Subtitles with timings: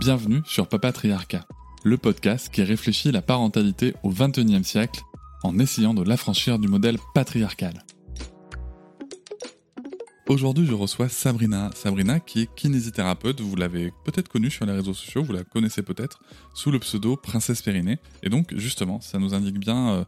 [0.00, 1.44] Bienvenue sur Papatriarcat,
[1.84, 5.02] le podcast qui réfléchit la parentalité au XXIe siècle
[5.42, 7.84] en essayant de l'affranchir du modèle patriarcal.
[10.30, 11.72] Aujourd'hui, je reçois Sabrina.
[11.74, 13.40] Sabrina, qui est kinésithérapeute.
[13.40, 16.20] Vous l'avez peut-être connue sur les réseaux sociaux, vous la connaissez peut-être,
[16.54, 17.98] sous le pseudo Princesse Périnée.
[18.22, 20.04] Et donc, justement, ça nous indique bien euh,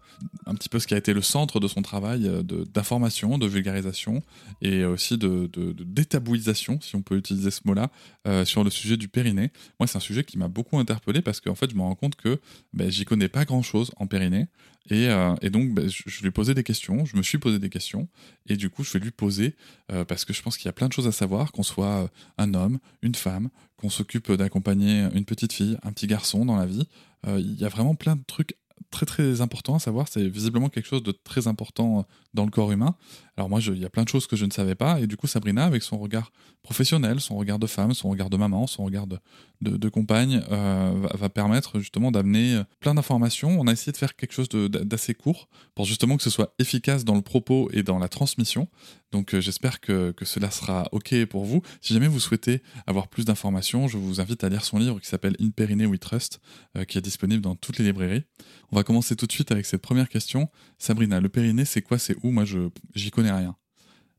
[0.46, 3.48] un petit peu ce qui a été le centre de son travail euh, d'information, de,
[3.48, 4.22] vulgarisation
[4.60, 7.90] et aussi de, de, détabouisation, si on peut utiliser ce mot-là,
[8.28, 9.50] euh, sur le sujet du périnée.
[9.80, 12.14] Moi, c'est un sujet qui m'a beaucoup interpellé parce qu'en fait, je me rends compte
[12.14, 12.38] que
[12.74, 14.46] ben, j'y connais pas grand-chose en périnée.
[14.90, 17.58] Et, euh, et donc, je, je lui ai posé des questions, je me suis posé
[17.58, 18.08] des questions,
[18.46, 19.54] et du coup, je vais lui poser,
[19.92, 22.04] euh, parce que je pense qu'il y a plein de choses à savoir, qu'on soit
[22.04, 22.08] euh,
[22.38, 26.66] un homme, une femme, qu'on s'occupe d'accompagner une petite fille, un petit garçon dans la
[26.66, 26.88] vie.
[27.26, 28.56] Euh, Il y a vraiment plein de trucs
[28.90, 30.08] très très importants à savoir.
[30.08, 32.94] C'est visiblement quelque chose de très important dans le corps humain.
[33.36, 35.16] Alors moi, il y a plein de choses que je ne savais pas, et du
[35.16, 38.84] coup, Sabrina, avec son regard professionnel, son regard de femme, son regard de maman, son
[38.84, 43.58] regard de, compagne, euh, va, va permettre justement d'amener euh, plein d'informations.
[43.58, 47.04] On a essayé de faire quelque chose d'assez court pour justement que ce soit efficace
[47.04, 48.68] dans le propos et dans la transmission.
[49.12, 51.62] Donc euh, j'espère que, que cela sera OK pour vous.
[51.80, 55.06] Si jamais vous souhaitez avoir plus d'informations, je vous invite à lire son livre qui
[55.08, 56.40] s'appelle In Périnée We Trust,
[56.76, 58.24] euh, qui est disponible dans toutes les librairies.
[58.72, 60.48] On va commencer tout de suite avec cette première question.
[60.78, 62.30] Sabrina, le périnée, c'est quoi, c'est où?
[62.30, 63.54] Moi, je j'y connais rien.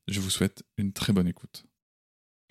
[0.07, 1.65] Je vous souhaite une très bonne écoute.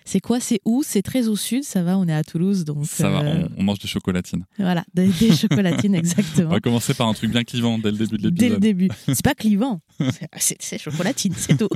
[0.05, 0.83] C'est quoi C'est où?
[0.83, 3.61] C'est très au sud, ça va, on est à Toulouse, donc Ça va, euh, on,
[3.61, 4.45] on mange des chocolatines.
[4.59, 6.49] voilà, des, des chocolatines On exactement.
[6.49, 8.59] va commencer par un truc bien clivant dès le début de Dès le l'épisode.
[8.59, 8.89] début.
[9.07, 9.79] C'est pas clivant,
[10.37, 11.69] C'est- chocolatine, c'est tout.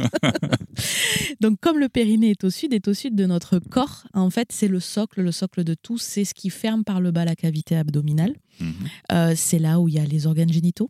[1.41, 4.51] Donc, comme le périnée est au sud, est au sud de notre corps, en fait,
[4.51, 7.35] c'est le socle, le socle de tout, c'est ce qui ferme par le bas la
[7.35, 8.35] cavité abdominale.
[8.59, 8.73] Mhm.
[9.11, 10.89] Euh, c'est là où il y a les organes génitaux.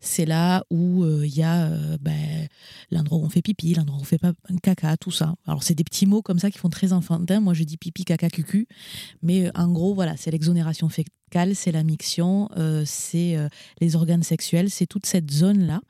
[0.00, 2.48] C'est là où euh, il y a euh, ben,
[2.90, 4.32] l'endroit où on fait pipi, l'endroit où on fait pas
[4.62, 5.34] caca, tout ça.
[5.46, 7.40] Alors c'est des petits mots comme ça qui font très enfantin.
[7.40, 8.66] Moi je dis pipi, caca, cucu.
[9.22, 10.88] Mais en gros, voilà, c'est l'exonération
[11.54, 13.48] c'est la miction, euh, c'est euh,
[13.80, 15.80] les organes sexuels, c'est toute cette zone-là.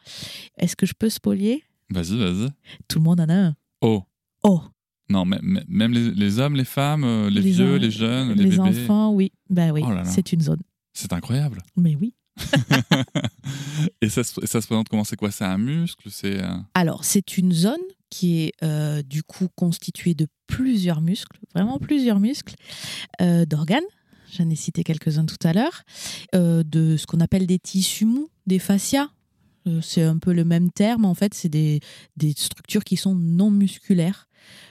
[0.59, 1.65] Est-ce que je peux spolier?
[1.91, 2.49] Vas-y, vas-y.
[2.89, 3.55] Tout le monde en a un?
[3.81, 4.03] Oh,
[4.45, 4.61] Oh,
[5.09, 7.91] non, mais, mais- même les, les hommes, les femmes, euh, les, Les vieux, en- les
[7.91, 8.61] jeunes, les, les, bébés.
[8.61, 9.31] enfants, oui.
[9.51, 10.61] Ben oui, Oh c'est une zone.
[10.95, 11.63] C'est incroyable.
[11.77, 12.15] Mais oui.
[14.01, 15.05] et, ça, se- et ça se présente comment?
[15.05, 15.31] C'est quoi?
[15.31, 16.09] C'est un muscle?
[16.11, 16.41] C'est
[16.75, 17.77] Alors, c'est une zone
[18.11, 22.55] qui est euh, du coup constituée de plusieurs muscles, vraiment plusieurs muscles,
[23.21, 23.83] euh, d'organes.
[24.37, 25.83] J'en ai cité quelques-uns tout à l'heure,
[26.35, 29.11] euh, de ce qu'on appelle des tissus mous, des fascias.
[29.69, 31.81] Euh, c'est un peu le même terme, en fait, c'est des,
[32.17, 34.29] des structures qui sont non musculaires,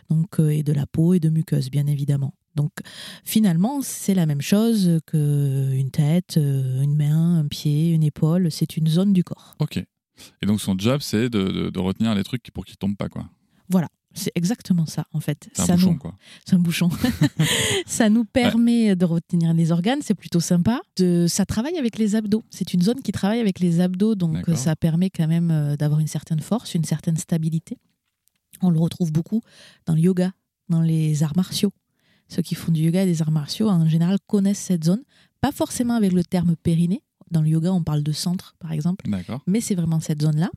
[0.09, 2.33] donc, euh, et de la peau et de muqueuse, bien évidemment.
[2.55, 2.71] Donc,
[3.23, 8.51] finalement, c'est la même chose qu'une tête, une main, un pied, une épaule.
[8.51, 9.55] C'est une zone du corps.
[9.59, 9.77] Ok.
[9.77, 13.07] Et donc son job, c'est de, de- de retenir les trucs pour qu'ils tombent pas,
[13.07, 13.29] quoi.
[14.13, 15.49] C'est exactement ça, en fait.
[15.53, 16.15] C'est un Ça bouchon, nous- quoi.
[16.45, 16.89] C'est un bouchon.
[17.85, 20.81] ça nous permet de retenir les organes, c'est plutôt sympa.
[20.97, 22.43] De, ça travaille avec les abdos.
[22.49, 24.53] C'est une zone qui travaille avec les abdos, donc D'accord.
[24.53, 27.77] euh, ça permet quand même euh, d'avoir une certaine force, une certaine stabilité.
[28.61, 29.41] On le retrouve beaucoup
[29.85, 30.33] dans le yoga,
[30.69, 31.71] dans les arts martiaux.
[32.27, 35.03] Ceux qui font du yoga et des arts martiaux, en général, connaissent cette zone.
[35.41, 37.01] Pas forcément avec le terme périnée.
[37.31, 39.41] Dans le yoga, on parle de centre, par exemple D'accord.
[39.47, 40.49] mais c'est vraiment cette zone-là.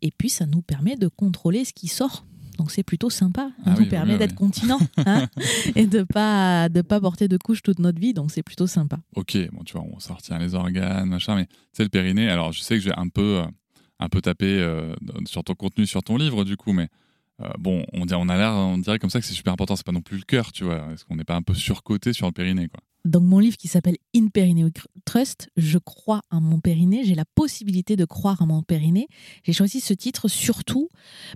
[0.00, 2.24] Et puis, ça nous permet de contrôler ce qui sort.
[2.58, 3.50] Donc, c'est plutôt sympa.
[3.58, 5.26] Ça Ah nous oui, permet oui, d'être continent hein,
[5.74, 8.14] et de pas de pas porter de couches toute notre vie.
[8.14, 8.98] Donc, c'est plutôt sympa.
[9.16, 12.60] Ok, bon, tu vois, on sortir les organes, machin, mais sais, le périnée, alors je
[12.60, 13.46] sais que j'ai un peu, euh,
[13.98, 14.94] un peu tapé euh,
[15.26, 16.88] sur ton contenu, sur ton livre, du coup, mais
[17.42, 19.76] euh, bon, on, dirait, on a l'air, on dirait comme ça que c'est super important,
[19.76, 20.92] c'est pas non plus le cœur, tu vois.
[20.92, 22.80] Est-ce qu'on n'est pas un peu surcoté sur le périnée, quoi?
[23.04, 24.70] Dans mon livre qui s'appelle In Perineum
[25.04, 27.04] Trust, je crois en mon périnée.
[27.04, 29.08] J'ai la possibilité de croire en mon périnée.
[29.42, 30.88] J'ai choisi ce titre surtout,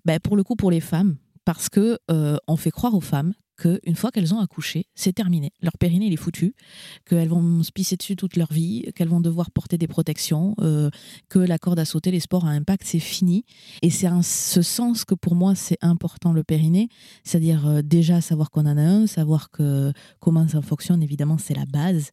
[0.06, 3.34] ben, pour le coup, pour les femmes, parce que euh, on fait croire aux femmes
[3.58, 5.52] qu'une fois qu'elles ont accouché, c'est terminé.
[5.60, 6.54] Leur périnée, il est foutu,
[7.04, 10.90] qu'elles vont se pisser dessus toute leur vie, qu'elles vont devoir porter des protections, euh,
[11.28, 13.44] que la corde à sauter, les sports à impact, c'est fini.
[13.82, 16.88] Et c'est ce sens que pour moi, c'est important le périnée,
[17.24, 21.54] c'est-à-dire euh, déjà savoir qu'on en a un, savoir que comment ça fonctionne, évidemment, c'est
[21.54, 22.12] la base.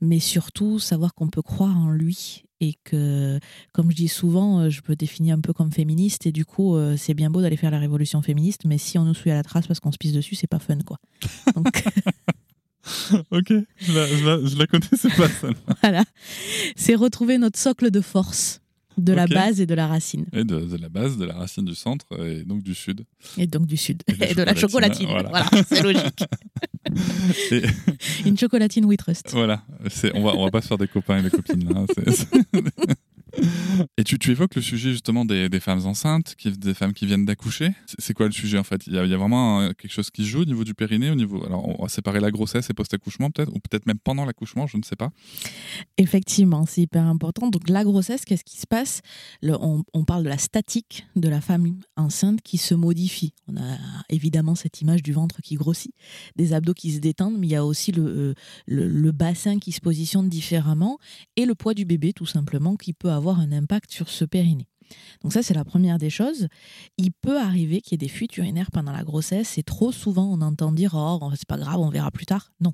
[0.00, 3.38] Mais surtout savoir qu'on peut croire en lui et que,
[3.72, 6.76] comme je dis souvent, euh, je peux définir un peu comme féministe et du coup,
[6.76, 9.34] euh, c'est bien beau d'aller faire la révolution féministe, mais si on nous suit à
[9.34, 10.98] la trace parce qu'on se pisse dessus, c'est pas fun, quoi.
[11.54, 11.66] Donc,
[13.30, 15.48] ok, je la, je la, je la connaissais pas ça.
[15.82, 16.04] voilà,
[16.76, 18.60] c'est retrouver notre socle de force
[18.96, 21.64] de la base et de la racine, Et de, de la base, de la racine
[21.64, 23.04] du centre et donc du sud.
[23.36, 25.28] et donc du sud, Et de et de la chocolatine, voilà.
[25.28, 26.24] Voilà, c'est logique.
[27.50, 27.62] Et
[28.24, 29.30] Une chocolatine We Trust.
[29.32, 31.68] voilà, c'est- on va, on va pas se faire des copains et des copines.
[31.74, 31.84] hein,
[33.98, 37.72] Et tu, évoques le sujet justement des, femmes enceintes, des femmes qui viennent d'accoucher.
[37.98, 38.86] C'est- quoi le sujet en fait?
[38.86, 41.44] Il y, a, vraiment quelque chose qui joue au niveau du périnée, au niveau.
[41.44, 44.76] Alors on va séparer la grossesse et post-accouchement peut-être, ou peut-être même pendant l'accouchement, je
[44.76, 45.10] ne sais pas.
[45.98, 47.48] Effectivement, c'est hyper important.
[47.48, 49.02] Donc la grossesse, qu'est-ce qui se passe?
[49.42, 53.34] On, parle de la statique de la femme enceinte qui se modifie.
[53.48, 53.76] On a
[54.08, 55.92] évidemment cette image du ventre qui grossit,
[56.36, 58.34] des abdos qui se détendent, mais il y a aussi le, euh,
[58.66, 60.98] le bassin qui se positionne différemment
[61.34, 64.68] et le poids du bébé tout simplement qui peut avoir un impact sur ce périnée.
[65.22, 66.48] Donc ça, c'est la première des choses.
[66.96, 70.26] Il peut arriver qu'il y ait des fuites urinaires pendant la grossesse et trop souvent
[70.32, 72.52] on entend dire «Oh, c'est pas grave, on verra plus tard».
[72.60, 72.72] Non,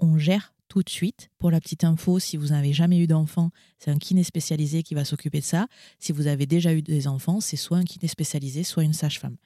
[0.00, 1.30] on gère tout de suite.
[1.38, 4.94] Pour la petite info, si vous n'avez jamais eu d'enfant, c'est un kiné spécialisé qui
[4.94, 5.68] va s'occuper de ça.
[5.98, 9.36] Si vous avez déjà eu des enfants, c'est soit un kiné spécialisé, soit une sage-femme.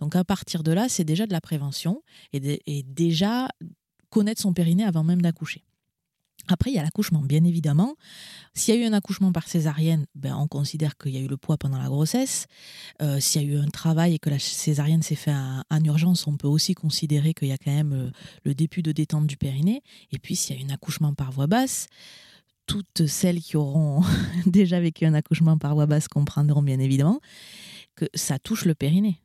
[0.00, 2.02] Donc à partir de là, c'est déjà de la prévention
[2.32, 3.48] et, et déjà
[4.10, 5.64] connaître son périnée avant même d'accoucher.
[6.48, 7.96] Après, il y a l'accouchement, bien évidemment.
[8.54, 11.26] S'il y a eu un accouchement par césarienne, ben, on considère qu'il y a eu
[11.26, 12.46] le poids pendant la grossesse.
[13.02, 15.84] Euh, S'il y a eu un travail et que la césarienne s'est faite en, en
[15.84, 18.10] urgence, on peut aussi considérer qu'il y a quand même euh,
[18.44, 19.82] le début de détente du périnée.
[20.12, 21.88] Et puis, s'il y a eu un accouchement par voie basse,
[22.66, 24.02] toutes celles qui auront
[24.46, 27.20] déjà vécu un accouchement par voie basse comprendront bien évidemment
[27.94, 29.20] que ça touche le périnée.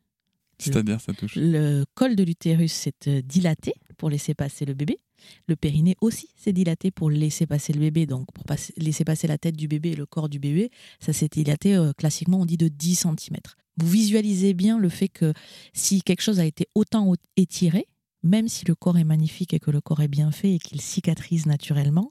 [0.59, 1.35] C'est-à-dire, ça touche.
[1.35, 4.99] Le col de l'utérus s'est euh, dilaté pour laisser passer le bébé.
[5.47, 8.43] Le périnée aussi s'est dilaté pour laisser passer le bébé, donc pour
[8.77, 10.69] laisser passer la tête du bébé et le corps du bébé.
[10.99, 13.37] Ça s'est dilaté, euh, classiquement, on dit de 10 cm.
[13.77, 15.33] Vous visualisez bien le fait que
[15.73, 17.87] si quelque chose a été autant au- étiré,
[18.23, 20.81] même si le corps est magnifique et que le corps est bien fait et qu'il
[20.81, 22.09] cicatrise naturellement,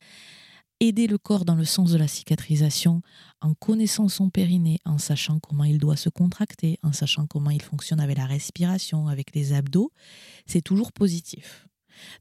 [0.81, 3.03] aider le corps dans le sens de la cicatrisation
[3.41, 7.61] en connaissant son périnée, en sachant comment il doit se contracter, en sachant comment il
[7.63, 9.91] fonctionne avec la respiration, avec les abdos,
[10.47, 11.67] c'est toujours positif.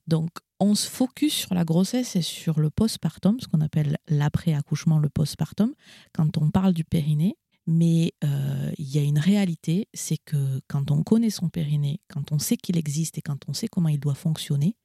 [0.08, 5.00] Donc, on se focus sur la grossesse et sur le postpartum, ce qu'on appelle l'après-accouchement,
[5.00, 5.74] le postpartum,
[6.14, 7.38] quand on parle du périnée.
[7.70, 12.32] Mais euh, il y a une réalité, c'est que quand on connaît son périnée, quand
[12.32, 14.78] on sait qu'il existe et quand on sait comment il doit fonctionner,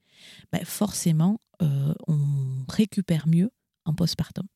[0.50, 2.18] ben forcément, euh, on
[2.68, 3.52] récupère mieux
[3.84, 4.46] en postpartum.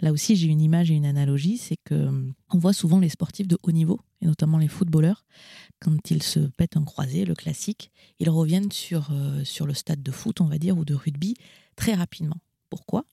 [0.00, 3.08] Là aussi, j'ai une image et une analogie, c'est que hum, on voit souvent les
[3.08, 5.24] sportifs de haut niveau, et notamment les footballeurs,
[5.80, 10.02] quand ils se pètent un croisé, le classique, ils reviennent sur, euh, sur le stade
[10.02, 11.34] de foot, on va dire, ou de rugby,
[11.76, 12.40] très rapidement.
[12.70, 13.04] Pourquoi?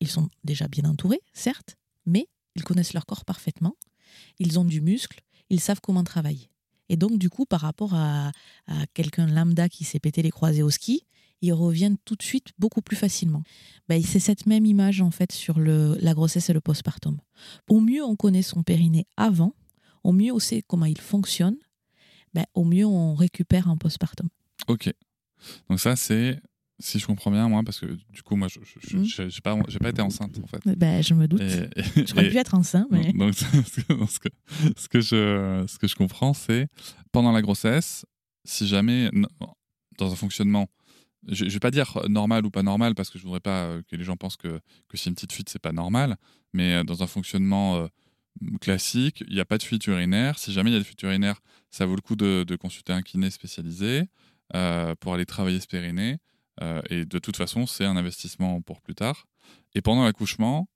[0.00, 3.76] Ils sont déjà bien entourés, certes, mais ils connaissent leur corps parfaitement,
[4.38, 6.48] ils ont du muscle, ils savent comment travailler.
[6.88, 8.32] Et donc, du coup, par rapport à,
[8.66, 11.04] à quelqu'un lambda qui s'est pété les croisés au ski,
[11.42, 13.42] ils reviennent tout de suite beaucoup plus facilement.
[13.88, 17.18] Ben, c'est cette même image en fait sur le, la grossesse et le postpartum.
[17.68, 19.54] Au mieux on connaît son périnée avant,
[20.04, 21.56] au mieux on sait comment il fonctionne,
[22.34, 24.28] ben, au mieux on récupère en postpartum.
[24.68, 24.92] Ok.
[25.70, 26.38] Donc ça, c'est,
[26.78, 29.04] si je comprends bien, moi, parce que du coup, moi, je Mm.
[29.04, 29.56] je- j'ai pas,
[29.88, 30.60] été enceinte, en fait.
[30.76, 31.40] Ben, je me doute.
[32.08, 34.28] J'aurais pu être enceinte, mais Donc, ce, que, ce que-
[34.76, 36.68] ce que je, ce que je comprends, c'est
[37.12, 38.04] pendant la grossesse,
[38.44, 39.10] si jamais,
[39.98, 40.68] dans un fonctionnement,
[41.28, 43.82] je, je vais pas dire normal ou pas normal, parce que je voudrais pas euh,
[43.88, 46.16] que les gens pensent que, que si une petite fuite, c'est pas normal,
[46.52, 47.86] mais euh, dans un fonctionnement euh,
[48.60, 50.38] classique, il n'y a pas de fuite urinaire.
[50.38, 51.40] Si jamais il y a des fuites urinaires,
[51.70, 54.08] ça vaut le coup de, de consulter un kiné spécialisé
[54.54, 56.18] euh, pour aller travailler ce périnée.
[56.62, 59.26] Euh, et de toute façon, c'est un investissement pour plus tard.
[59.74, 60.68] Et pendant l'accouchement,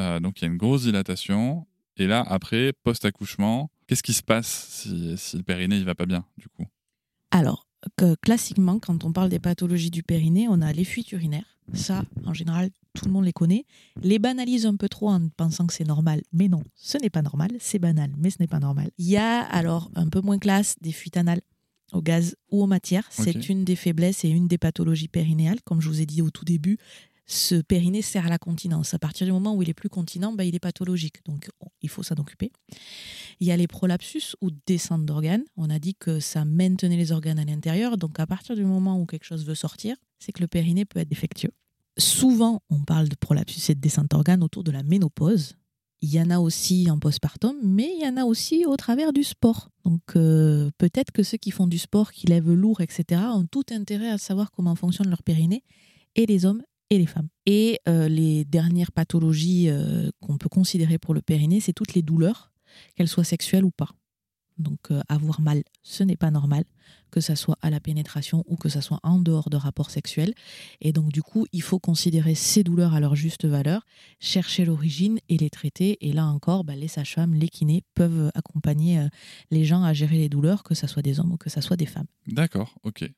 [0.00, 1.66] euh, donc il y a une grosse dilatation.
[1.96, 4.86] Et là, après, post-accouchement, qu'est-ce qui se passe
[5.16, 6.66] si, le périnée il va pas bien, du coup?
[7.30, 11.58] Alors, que classiquement, quand on parle des pathologies du périnée, on a les fuites urinaires.
[11.74, 13.66] Ça, en général, tout le monde les connaît.
[14.02, 16.22] Les banalise un peu trop en pensant que c'est normal.
[16.32, 17.50] Mais non, ce n'est pas normal.
[17.60, 18.90] C'est banal, mais ce n'est pas normal.
[18.96, 21.42] Il y a alors un peu moins classe des fuites anales
[21.92, 23.06] au gaz ou aux matières.
[23.10, 25.60] C'est une des faiblesses et une des pathologies périnéales.
[25.62, 26.78] Comme je vous ai dit au tout début,
[27.30, 28.94] ce périnée sert à la continence.
[28.94, 31.16] À partir du moment où il est plus continent, ben, il est pathologique.
[31.26, 32.50] Donc, on- il faut s'en occuper.
[33.38, 35.44] Il y a les prolapsus ou descentes d'organes.
[35.56, 37.98] On a dit que ça maintenait les organes à l'intérieur.
[37.98, 41.00] Donc, à partir du moment où quelque chose veut sortir, c'est que le périnée peut
[41.00, 41.52] être défectueux.
[41.98, 45.54] Souvent, on parle de prolapsus et de descente d'organes autour de la ménopause.
[46.00, 49.12] Il y en a aussi en postpartum, mais il y en a aussi au travers
[49.12, 49.68] du sport.
[49.84, 53.64] Donc euh, peut-être que ceux qui font du sport, qui lèvent lourd, etc., ont tout
[53.72, 55.64] intérêt à savoir comment fonctionne leur périnée,
[56.14, 57.28] et les hommes et les femmes.
[57.46, 62.02] Et euh, les dernières pathologies euh, qu'on peut considérer pour le périnée, c'est toutes les
[62.02, 62.52] douleurs,
[62.94, 63.90] qu'elles soient sexuelles ou pas.
[64.58, 66.64] Donc euh, avoir mal, ce n'est pas normal,
[67.10, 70.34] que ça soit à la pénétration ou que ça soit en dehors de rapports sexuels.
[70.80, 73.86] Et donc du coup, il faut considérer ces douleurs à leur juste valeur,
[74.18, 75.96] chercher l'origine et les traiter.
[76.00, 79.08] Et là encore, bah, les sages-femmes, les kinés peuvent accompagner euh,
[79.50, 81.76] les gens à gérer les douleurs, que ça soit des hommes ou que ça soit
[81.76, 82.08] des femmes.
[82.26, 83.08] D'accord, ok.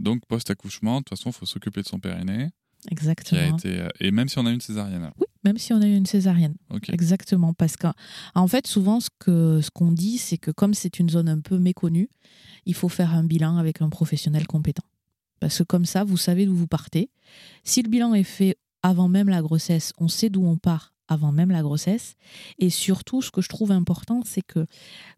[0.00, 2.50] Donc post-accouchement, de toute façon, il faut s'occuper de son périnée.
[2.82, 3.56] Qui a Exactement.
[3.56, 5.10] été, euh, et même si on a une césarienne.
[5.18, 6.56] Oui, même si on a eu une césarienne.
[6.70, 6.90] Ok.
[6.90, 7.92] Exactement, parce qu'en
[8.34, 9.08] en fait, souvent, ce
[9.70, 12.08] qu'on dit, c'est que comme c'est une zone un peu méconnue,
[12.66, 14.84] il faut faire un bilan avec un professionnel compétent.
[15.40, 17.10] Parce que comme ça, vous savez d'où vous partez.
[17.64, 21.32] Si le bilan est fait avant même la grossesse, on sait d'où on part avant
[21.32, 22.14] même la grossesse.
[22.58, 24.66] Et surtout, ce que je trouve important, c'est que,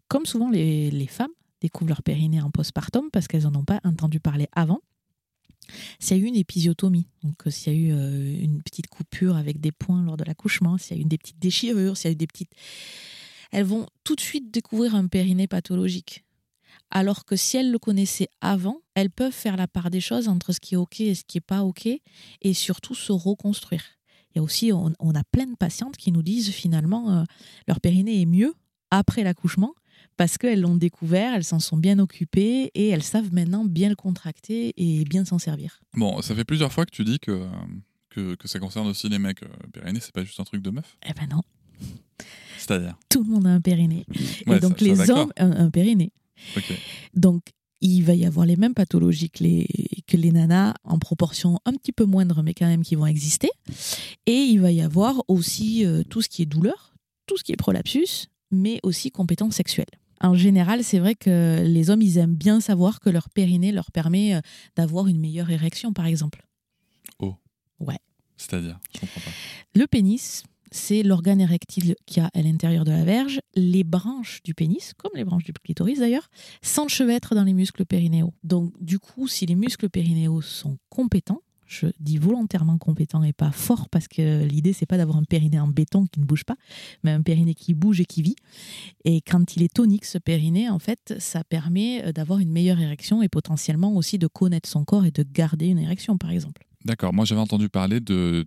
[0.07, 1.31] comme souvent les, les femmes
[1.61, 4.81] découvrent leur périnée en postpartum parce qu'elles n'en ont pas entendu parler avant,
[5.99, 8.87] s'il y a eu une épisiotomie, donc euh, s'il y a eu euh, une petite
[8.87, 12.09] coupure avec des points lors de l'accouchement, s'il y a eu des petites déchirures, s'il
[12.09, 12.51] y a eu des petites...
[13.51, 16.23] Elles vont tout de suite découvrir un périnée pathologique.
[16.91, 20.51] Alors que si elles le connaissaient avant, elles peuvent faire la part des choses entre
[20.51, 23.83] ce qui est OK et ce qui n'est pas OK, et surtout se reconstruire.
[24.31, 27.23] Il y a aussi, on, a plein de patientes qui nous disent finalement, euh,
[27.67, 28.53] leur périnée est mieux
[28.91, 29.73] après l'accouchement,
[30.17, 33.95] parce qu'elles l'ont découvert, elles s'en sont bien occupées, et elles savent maintenant bien le
[33.95, 35.81] contracter et bien s'en servir.
[35.95, 37.47] Bon, ça fait plusieurs fois que tu dis que, euh,
[38.09, 39.43] que, que ça concerne aussi les mecs.
[39.43, 40.97] Euh, périnée, c'est pas juste un truc de meuf?
[41.07, 41.41] Eh ben non,
[42.57, 42.97] C'est-à-dire?
[43.09, 44.05] tout le monde a un périnée.
[44.47, 46.11] Ouais, et donc ça- les hommes, un, un périnée.
[47.13, 47.43] Donc,
[47.81, 49.67] il va y avoir les mêmes pathologies que les,
[50.07, 53.49] que les nanas, en proportion un petit peu moindre, mais quand même qui vont exister.
[54.25, 56.95] Et il va y avoir aussi euh, tout ce qui est douleur,
[57.27, 59.85] tout ce qui est prolapsus, mais aussi compétences sexuelles.
[60.21, 63.91] En général, c'est vrai que les hommes, ils aiment bien savoir que leur périnée leur
[63.91, 64.41] permet euh,
[64.75, 66.45] d'avoir une meilleure érection, par exemple.
[68.37, 69.31] C'est-à-dire, je comprends pas.
[69.75, 73.39] Le pénis, c'est l'organe érectile qu'il y a à l'intérieur de la verge.
[73.55, 76.29] Les branches du pénis, comme les branches du clitoris d'ailleurs,
[76.61, 78.33] s'enchevêtrent dans les muscles périnéaux.
[78.43, 83.51] Donc, du coup, si les muscles périnéaux sont compétents, je dis volontairement compétents et pas
[83.51, 86.55] forts parce que l'idée c'est pas d'avoir un périnée en béton qui ne bouge pas,
[87.03, 88.35] mais un périnée qui bouge et qui vit.
[89.03, 92.79] Et quand il est tonique, ce périnée, en fait, ça permet euh, d'avoir une meilleure
[92.79, 96.63] érection et potentiellement aussi de connaître son corps et de garder une érection, par exemple.
[96.85, 97.13] D'accord.
[97.13, 98.45] Moi, j'avais entendu parler de-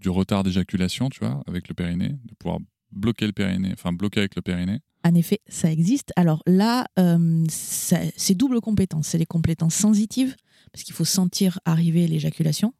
[0.00, 2.58] du retard d'éjaculation, tu vois, avec le périnée, de pouvoir
[2.92, 4.80] bloquer le périnée, enfin bloquer avec le périnée.
[5.04, 6.12] En effet, ça existe.
[6.16, 9.08] Alors là, euh, c'est double compétence.
[9.08, 10.34] C'est les compétences sensitives,
[10.72, 12.72] parce qu'il faut sentir arriver l'éjaculation,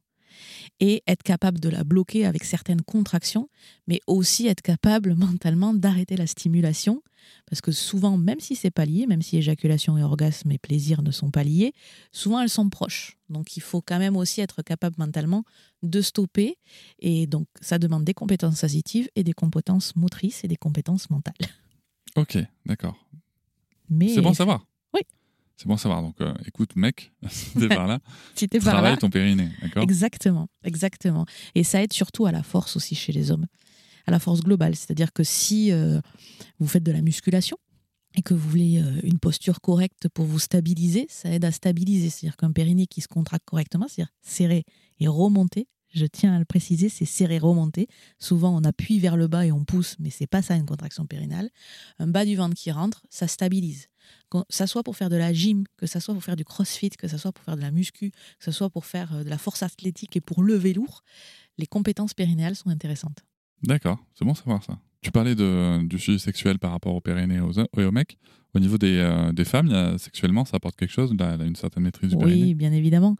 [0.81, 3.49] et être capable de la bloquer avec certaines contractions,
[3.87, 7.03] mais aussi être capable mentalement d'arrêter la stimulation,
[7.47, 11.03] parce que souvent, même si c'est pas lié, même si éjaculation et orgasme et plaisir
[11.03, 11.73] ne sont pas liés,
[12.13, 13.19] souvent elles sont proches.
[13.31, 15.45] Donc il faut quand même aussi être capable mentalement
[15.83, 16.59] de stopper,
[16.99, 21.35] et donc ça demande des compétences sensitives et des compétences motrices et des compétences mentales.
[22.17, 22.97] Ok, d'accord.
[23.91, 24.67] Mais C'est bon à savoir.
[24.93, 25.01] Oui.
[25.57, 26.03] C'est bon à savoir.
[26.03, 27.13] Donc, euh, écoute, mec,
[27.59, 28.01] t'es par là,
[28.35, 29.83] si t'es par travaille là, ton périnée, d'accord?
[29.83, 31.27] Exactement, exactement.
[31.55, 33.47] Et ça aide surtout à la force aussi chez les hommes,
[34.07, 34.77] à la force globale.
[34.77, 36.01] C'est-à-dire que si euh,
[36.59, 37.57] vous faites de la musculation
[38.17, 42.11] et que vous voulez euh, une posture correcte pour vous stabiliser, ça aide à stabiliser.
[42.11, 44.65] C'est-à-dire qu'un périnée qui se contracte correctement, c'est-à-dire serré
[45.01, 45.67] et remonté.
[45.95, 47.89] Je tiens à le préciser, c'est serré remonté.
[48.19, 51.07] Souvent, on appuie vers le bas et on pousse, mais c'est pas ça une contraction
[51.07, 51.51] périnale.
[52.01, 53.89] Un bas du ventre qui rentre, ça stabilise.
[54.29, 56.91] Que ça soit pour faire de la gym, que ça soit pour faire du crossfit,
[56.91, 59.31] que ça soit pour faire de la muscu, que ce soit pour faire euh, de
[59.31, 61.05] la force athlétique et pour lever lourd,
[61.59, 63.25] les compétences périnéales sont intéressantes.
[63.63, 64.79] D'accord, c'est bon savoir ça.
[65.05, 68.17] Tu parlais du sujet sexuel par rapport au périnée et aux, et aux mecs.
[68.55, 72.11] Au niveau des, euh, femmes, sexuellement, ça apporte quelque chose, là, là, une certaine maîtrise
[72.11, 72.43] du périnée.
[72.43, 73.17] Oui, bien évidemment.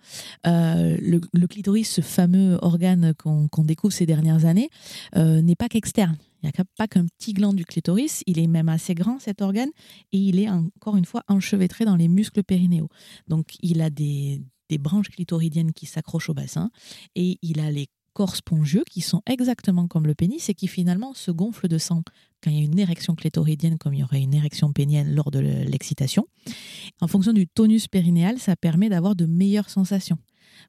[0.47, 4.71] Euh, le, clitoris, ce fameux organe qu'on découvre ces dernières années,
[5.17, 6.17] euh, n'est pas qu'externe.
[6.43, 9.43] Il n'y a pas qu'un petit gland du clitoris, il est même assez grand cet
[9.43, 9.71] organe
[10.13, 12.89] et il est encore une fois enchevêtré dans les muscles périnéaux.
[13.29, 16.71] Donc il a des, des branches clitoridiennes qui s'accrochent au bassin
[17.15, 21.13] et il a les corps spongieux qui sont exactement comme le pénis et qui finalement
[21.15, 22.03] se gonflent de sang
[22.43, 25.31] quand il y a une érection clitoridienne comme il y aurait une érection pénienne lors
[25.31, 26.27] de l'excitation.
[27.01, 30.19] En fonction du tonus périnéal, ça permet d'avoir de meilleures sensations.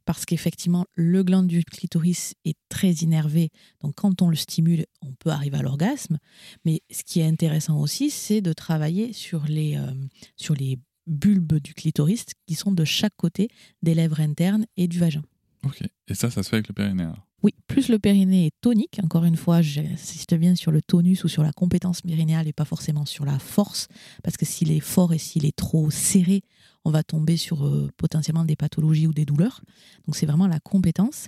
[0.06, 3.52] Parce qu'effectivement, le gland du clitoris est très innervé.
[3.82, 6.18] Donc, quand on le stimule, on peut arriver à l'orgasme.
[6.64, 9.92] Mais ce qui est intéressant aussi, c'est de travailler sur les, euh,
[10.38, 13.50] sur les bulbes du clitoris qui sont de chaque côté
[13.84, 15.24] des lèvres internes et du vagin.
[15.64, 15.82] Ok.
[16.08, 17.25] Et ça, ça se fait avec le périnée alors.
[17.44, 21.27] Oui, plus le périnée est tonique, encore une fois, j'insiste bien sur le tonus ou
[21.27, 23.88] sur la compétence périnéale et pas forcément sur la force,
[24.24, 26.42] parce que s'il est fort et s'il est trop serré,
[26.86, 29.62] on va tomber sur euh, potentiellement des pathologies ou des douleurs.
[30.06, 31.27] Donc c'est vraiment la compétence.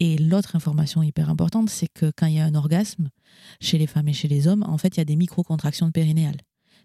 [0.00, 3.10] Et l'autre information hyper importante, c'est que quand il y a un orgasme
[3.60, 6.40] chez les femmes et chez les hommes, en fait, il y a des micro-contractions périnéales.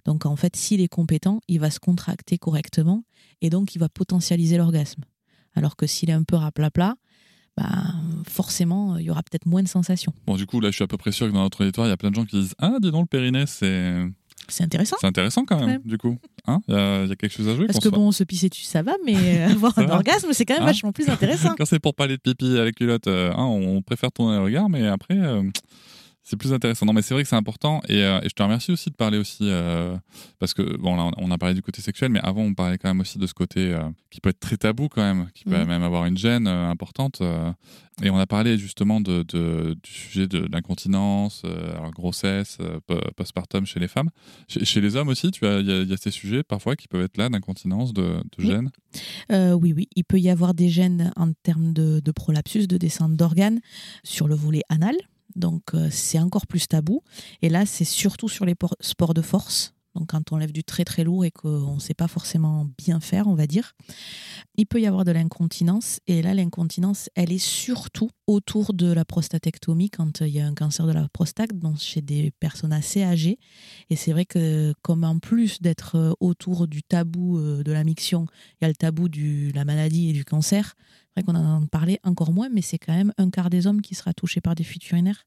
[0.05, 3.03] Donc en fait, s'il est compétent, il va se contracter correctement
[3.41, 5.03] et donc il va potentialiser l'orgasme.
[5.55, 6.95] Alors que s'il est un peu raplapla,
[7.57, 7.69] bah,
[8.27, 10.13] forcément, il y aura peut-être moins de sensations.
[10.25, 11.89] Bon, du coup, là, je suis à peu près sûr que dans notre auditoire, il
[11.89, 14.03] y a plein de gens qui disent Ah, dis donc, le périnée, c'est.
[14.49, 14.97] C'est intéressant.
[14.99, 15.79] C'est intéressant quand même, Ouais.
[15.85, 16.17] du coup.
[16.47, 18.11] Hein Il y, a il y a quelque chose à jouer Parce que soit- bon,
[18.11, 20.91] se pisser dessus, ça va, mais avoir Ça un orgasme, c'est quand même Hein vachement
[20.91, 21.53] plus intéressant.
[21.57, 24.43] Quand c'est pour parler de pipi à la culotte, euh, hein, on préfère tourner le
[24.43, 25.43] regard, mais après, euh,
[26.23, 26.85] c'est plus intéressant.
[26.85, 27.81] Non, mais c'est vrai que c'est important.
[27.89, 29.95] Et, euh, et je te remercie aussi de parler aussi, euh,
[30.39, 32.89] parce que, bon, là, on a parlé du côté sexuel, mais avant, on parlait quand
[32.89, 35.57] même aussi de ce côté euh, qui peut être très tabou quand même, qui peut
[35.57, 35.67] Mhm.
[35.67, 37.21] même avoir une gêne importante.
[38.01, 42.99] et on a parlé justement de, de- du sujet de l'incontinence, euh, alors grossesse, po-
[43.15, 44.09] postpartum chez les femmes.
[44.47, 46.75] Chez, chez les hommes aussi, tu il y, a- il y a ces sujets parfois
[46.75, 48.71] qui peuvent être là, d'incontinence, de, de gêne.
[49.29, 53.15] Oui, oui, il peut y avoir des gènes en termes de, de prolapsus, de descente
[53.15, 53.59] d'organes
[54.03, 54.95] sur le volet anal.
[55.35, 57.01] Donc euh, c'est encore plus tabou.
[57.41, 59.73] Et là, c'est surtout sur les por- sports de force.
[59.95, 62.99] Donc quand on lève du très très lourd et qu'on ne sait pas forcément bien
[62.99, 63.73] faire, on va dire.
[64.55, 65.99] Il peut y avoir de l'incontinence.
[66.07, 70.53] Et là, l'incontinence, elle est surtout autour de la prostatectomie quand il y a un
[70.55, 73.37] cancer de la prostate, donc chez des personnes assez âgées.
[73.89, 77.83] Et c'est vrai que comme en plus d'être euh, autour du tabou euh, de la
[77.83, 78.27] miction,
[78.59, 80.75] il y a le tabou de la maladie et du cancer.
[81.15, 83.81] C'est vrai qu'on en parler encore moins, mais c'est quand même un quart des hommes
[83.81, 85.25] qui sera touché par des fuites urinaires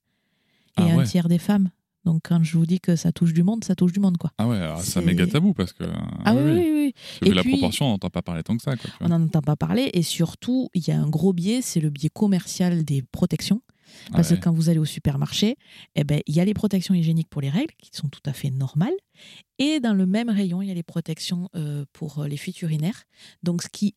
[0.78, 1.70] et Ah un tiers des femmes.
[2.06, 4.30] Donc quand je vous dis que ça touche du monde, ça touche du monde quoi.
[4.38, 5.84] Ah ouais, alors c'est méga tabou parce que.
[6.24, 6.92] Ah, oui, oui, oui.
[7.20, 8.76] Que Et vu la puis- proportion, on n'entend pas parler tant que ça.
[8.76, 8.88] Quoi.
[9.00, 9.90] On n'en entend pas parler.
[9.92, 13.60] Et surtout, il y a un gros biais, c'est le biais commercial des protections.
[14.12, 14.38] Parce Ah Ouais.
[14.38, 15.56] que quand vous allez au supermarché,
[15.94, 18.32] eh ben, il y a les protections hygiéniques pour les règles, qui sont tout à
[18.32, 18.94] fait normales.
[19.58, 22.60] Et dans le même rayon, il y a les protections euh, pour euh, les fuites
[22.62, 23.04] urinaires.
[23.42, 23.94] Donc, ce qui,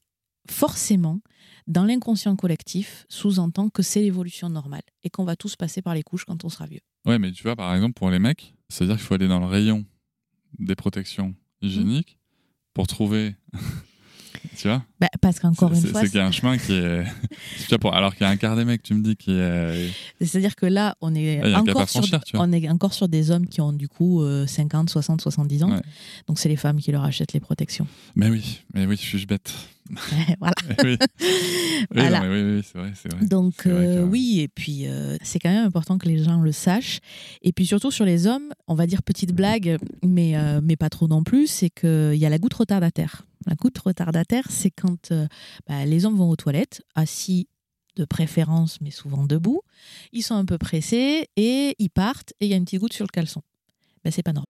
[0.50, 1.20] forcément,
[1.68, 6.04] dans l'inconscient collectif, sous-entend que c'est l'évolution normale et qu'on va tous passer par les
[6.04, 6.82] couches quand on sera vieux.
[7.06, 9.46] Ouais, mais tu vois, par exemple, pour les mecs, c'est-à-dire qu'il faut aller dans le
[9.46, 9.86] rayon
[10.58, 12.18] des protections hygiéniques
[12.74, 13.36] pour trouver.
[14.58, 14.84] Tu vois?
[15.00, 17.04] Bah, parce qu'encore une fois, C'est qu'il y a un chemin qui est.
[17.82, 17.94] pour...
[17.94, 19.90] Alors qu'il y a un quart des mecs, tu me dis, qui est.
[20.22, 22.44] c'est-à-dire que là, on est, encore sur, franchir, vois.
[22.46, 25.72] on est encore sur des hommes qui ont du coup euh, 50, 60, 70 ans.
[25.72, 25.82] Ouais.
[26.28, 27.88] Donc, c'est les femmes qui leur achètent les protections.
[28.16, 29.54] Mais oui, mais oui, suis-je bête
[30.40, 30.54] voilà.
[30.84, 31.26] oui, oui,
[31.92, 32.20] Voilà.
[32.20, 33.26] non, mais oui, oui, c'est vrai.
[33.26, 36.42] Donc vrai euh, que- oui, et puis euh, c'est quand même important que les gens
[36.42, 37.00] le sachent.
[37.42, 40.90] Et puis surtout sur les hommes, on va dire petite blague, mais, euh, mais pas
[40.90, 43.24] trop non plus, c'est qu'il y a la goutte retardataire.
[43.50, 45.28] La goutte retardataire, c'est quand euh,
[45.68, 47.48] bah, les hommes vont aux toilettes, assis
[47.96, 49.64] de préférence, mais souvent debout.
[50.12, 52.94] Ils sont un peu pressés et ils partent et il y a une petite goutte
[52.94, 53.42] sur le caleçon.
[54.04, 54.46] Ben, c'est pas normal.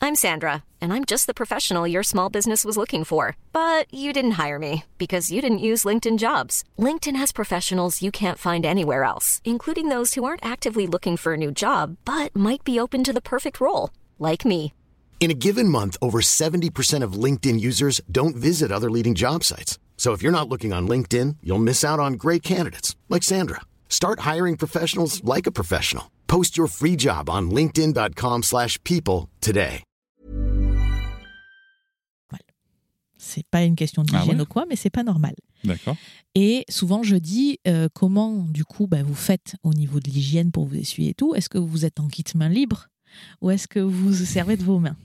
[0.00, 3.36] I'm Sandra, and I'm just the professional your small business was looking for.
[3.52, 6.64] But you didn't hire me because you didn't use LinkedIn jobs.
[6.78, 11.34] LinkedIn has professionals you can't find anywhere else, including those who aren't actively looking for
[11.34, 14.72] a new job but might be open to the perfect role, like me.
[15.20, 19.78] In a given month, over 70% of LinkedIn users don't visit other leading job sites.
[19.96, 23.62] So if you're not looking on LinkedIn, you'll miss out on great candidates like Sandra.
[23.88, 26.10] Start hiring professionals like a professional.
[26.26, 29.82] Post your free job on linkedin.com/people slash people today.
[33.24, 35.34] C'est pas une question d'hygiène Ah ouais ou quoi, mais c'est pas normal.
[35.64, 35.96] D'accord.
[36.34, 40.50] Et souvent, je dis euh, comment, du coup, bah, vous faites au niveau de l'hygiène
[40.52, 41.34] pour vous essuyer et tout?
[41.34, 42.88] Est-ce que vous êtes en kit main libre?
[43.40, 44.96] Ou est-ce que vous vous servez de vos mains?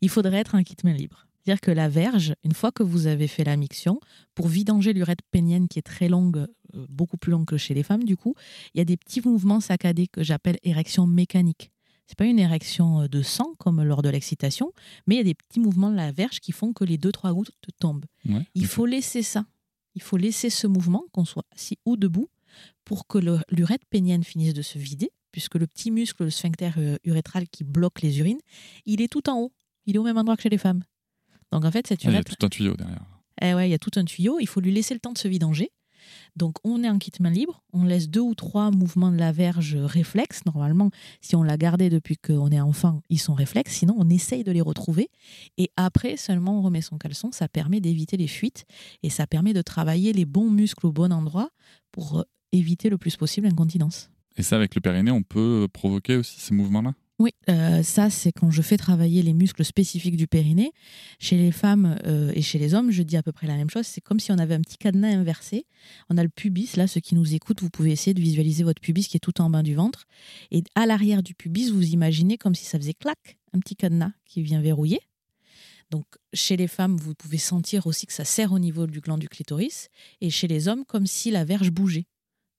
[0.00, 1.26] Il faudrait être en kit main libre.
[1.46, 4.00] C'est-à-dire que la verge, une fois que vous avez fait la miction,
[4.34, 6.38] pour vidanger l'urètre pénienne qui est très longue,
[6.74, 8.34] euh, beaucoup plus longue que chez les femmes, du coup,
[8.74, 11.70] il y a des petits mouvements saccadés que j'appelle érection mécanique.
[12.08, 14.72] C'est pas une érection euh, de sang comme lors de l'excitation,
[15.06, 17.12] mais il y a des petits mouvements de la verge qui font que les deux
[17.12, 18.06] trois gouttes tombent.
[18.28, 19.46] Ouais, Il faut laisser ça.
[19.94, 22.28] Il faut laisser ce mouvement, qu'on soit assis ou debout,
[22.84, 23.18] pour que
[23.50, 27.62] l'urètre pénienne finisse de se vider, puisque le petit muscle, le sphincter euh, urétral qui
[27.62, 28.40] bloque les urines,
[28.86, 29.52] il est tout en haut.
[29.84, 30.82] Il est au même endroit que chez les femmes.
[31.52, 33.04] Donc en fait, cette Ah, Il y a urètre, tout un tuyau derrière.
[33.42, 34.40] eh ouais, il y a tout un tuyau.
[34.40, 35.68] Il faut lui laisser le temps de se vidanger.
[36.36, 37.62] Donc on est en kit main libre.
[37.74, 40.46] On laisse deux ou trois mouvements de la verge réflexes.
[40.46, 43.74] Normalement, si on l'a gardé depuis qu'on est enfant, ils sont réflexes.
[43.74, 45.10] Sinon, on essaye de les retrouver.
[45.58, 47.30] Et après, seulement on remet son caleçon.
[47.30, 48.64] Ça permet d'éviter les fuites
[49.02, 51.50] et ça permet de travailler les bons muscles au bon endroit
[51.92, 52.22] pour euh,
[52.52, 54.08] éviter le plus possible l'incontinence.
[54.36, 56.94] Et ça, avec le périnée, on peut provoquer aussi ces mouvements-là?
[57.18, 60.72] Oui, euh, ça c'est quand je fais travailler les muscles spécifiques du périnée.
[61.18, 63.70] Chez les femmes euh, et chez les hommes, je dis à peu près la même
[63.70, 63.86] chose.
[63.86, 65.64] C'est comme si on avait un petit cadenas inversé.
[66.10, 68.82] On a le pubis, là, ceux qui nous écoutent, vous pouvez essayer de visualiser votre
[68.82, 70.04] pubis qui est tout en bas du ventre.
[70.50, 74.12] Et à l'arrière du pubis, vous imaginez comme si ça faisait clac, un petit cadenas
[74.26, 75.00] qui vient verrouiller.
[75.90, 79.16] Donc, chez les femmes, vous pouvez sentir aussi que ça serre au niveau du gland
[79.16, 79.88] du clitoris.
[80.20, 82.06] Et chez les hommes, comme si la verge bougeait.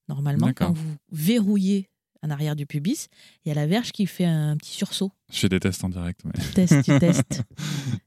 [0.08, 1.88] Normalement, quand vous verrouillez
[2.22, 3.08] en arrière du pubis,
[3.44, 5.12] il y a la verge qui fait un petit sursaut.
[5.32, 6.20] Je fais des tests en direct.
[6.24, 6.32] Mais...
[6.54, 7.42] Test, tu testes.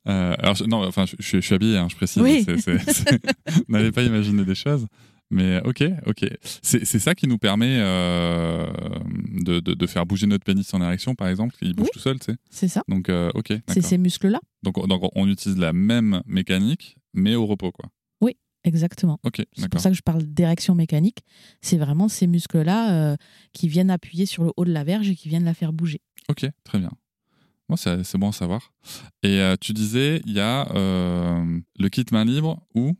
[0.07, 2.21] Euh, alors, je- non, enfin, je, je suis- je suis habillé, hein, je précise.
[2.23, 2.43] Oui.
[3.67, 4.87] N'avez pas imaginé des choses.
[5.29, 6.25] Mais ok, ok.
[6.61, 8.65] C'est ça qui nous permet euh,
[9.45, 11.55] de, de- de faire bouger notre pénis en érection, par exemple.
[11.61, 11.91] Il bouge Oui.
[11.93, 12.37] tout seul, tu sais.
[12.49, 12.83] C'est ça.
[12.89, 14.41] Donc, euh, ok, C'est ces muscles-là.
[14.63, 17.85] Donc, on- donc, on utilise la même mécanique, mais au repos, quoi.
[18.63, 19.19] Exactement.
[19.55, 21.23] C'est pour ça que je parle d'érection mécanique.
[21.61, 23.15] C'est vraiment ces muscles-là euh,
[23.53, 26.01] qui viennent appuyer sur le haut de la verge et qui viennent la faire bouger.
[26.29, 26.91] Ok, très bien.
[27.69, 28.73] Moi, c'est c'est bon à savoir.
[29.23, 32.93] Et euh, tu disais, il y a euh, le kit main libre ou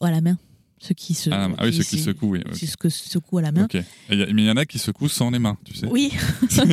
[0.00, 0.38] Ou à la main.
[0.82, 1.28] Ceux qui se.
[1.30, 2.40] ah, ah oui, ceux qui secouent, oui.
[2.40, 2.54] ok.
[2.54, 3.68] C'est ce que secouent à la main.
[3.70, 3.76] A-
[4.08, 5.86] mais il y en a qui secouent sans les mains, tu sais.
[5.86, 6.10] Oui,
[6.48, 6.64] ça,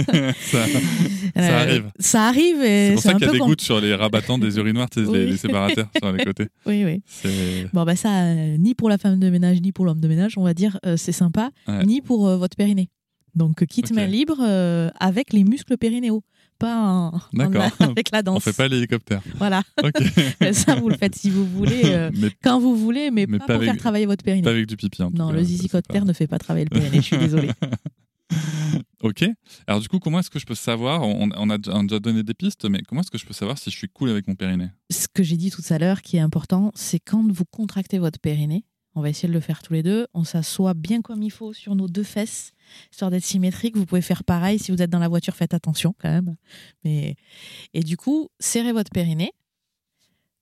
[1.38, 1.92] Euh, arrive.
[2.00, 4.88] Ça arrive c'est pour ça qu'il y a des gouttes sur les rabattants des urinoirs,
[4.96, 5.26] les, Oui.
[5.26, 6.48] les séparateurs sur les côtés.
[6.66, 7.02] Oui, oui.
[7.74, 10.38] Bon, bah ça, euh, ni pour la femme de ménage, ni pour l'homme de ménage,
[10.38, 11.86] on va dire, euh, c'est sympa, Ouais.
[11.86, 12.90] ni pour euh, votre périnée.
[13.36, 13.92] Donc, kit Ok.
[13.92, 14.42] main libre
[15.00, 16.24] avec les muscles périnéaux,
[16.58, 17.20] pas en, en-
[17.92, 18.38] avec la danse.
[18.38, 19.22] on fait pas l'hélicoptère.
[19.36, 19.64] Voilà,
[20.54, 23.46] ça vous le faites si vous voulez, euh, mais quand vous voulez, mais, Mais pas,
[23.46, 24.44] pas pour avec- faire travailler votre périnée.
[24.44, 25.02] pas avec du pipi.
[25.04, 27.52] En tout Non, cas, le zizicoptère ne fait pas travailler le périnée, je suis désolée.
[27.60, 27.70] pas-
[29.04, 29.24] Ok.
[29.68, 31.84] Alors du coup, comment est-ce que je peux savoir on, on a déjà- on a
[31.84, 34.10] déjà donné des pistes, mais comment est-ce que je peux savoir si je suis cool
[34.10, 34.70] avec mon périnée?
[34.92, 38.20] Ce que j'ai dit tout à l'heure qui est important, c'est quand vous contractez votre
[38.20, 38.66] périnée,
[38.98, 41.54] on va essayer de le faire tous les deux, on s'assoit bien comme il faut
[41.54, 42.52] sur nos deux fesses,
[42.92, 43.78] histoire d'être symétrique.
[43.78, 46.36] Vous pouvez faire pareil si vous êtes dans la voiture, faites attention quand même.
[46.84, 47.16] Mais...
[47.76, 49.34] Et du coup, serrez votre périnée.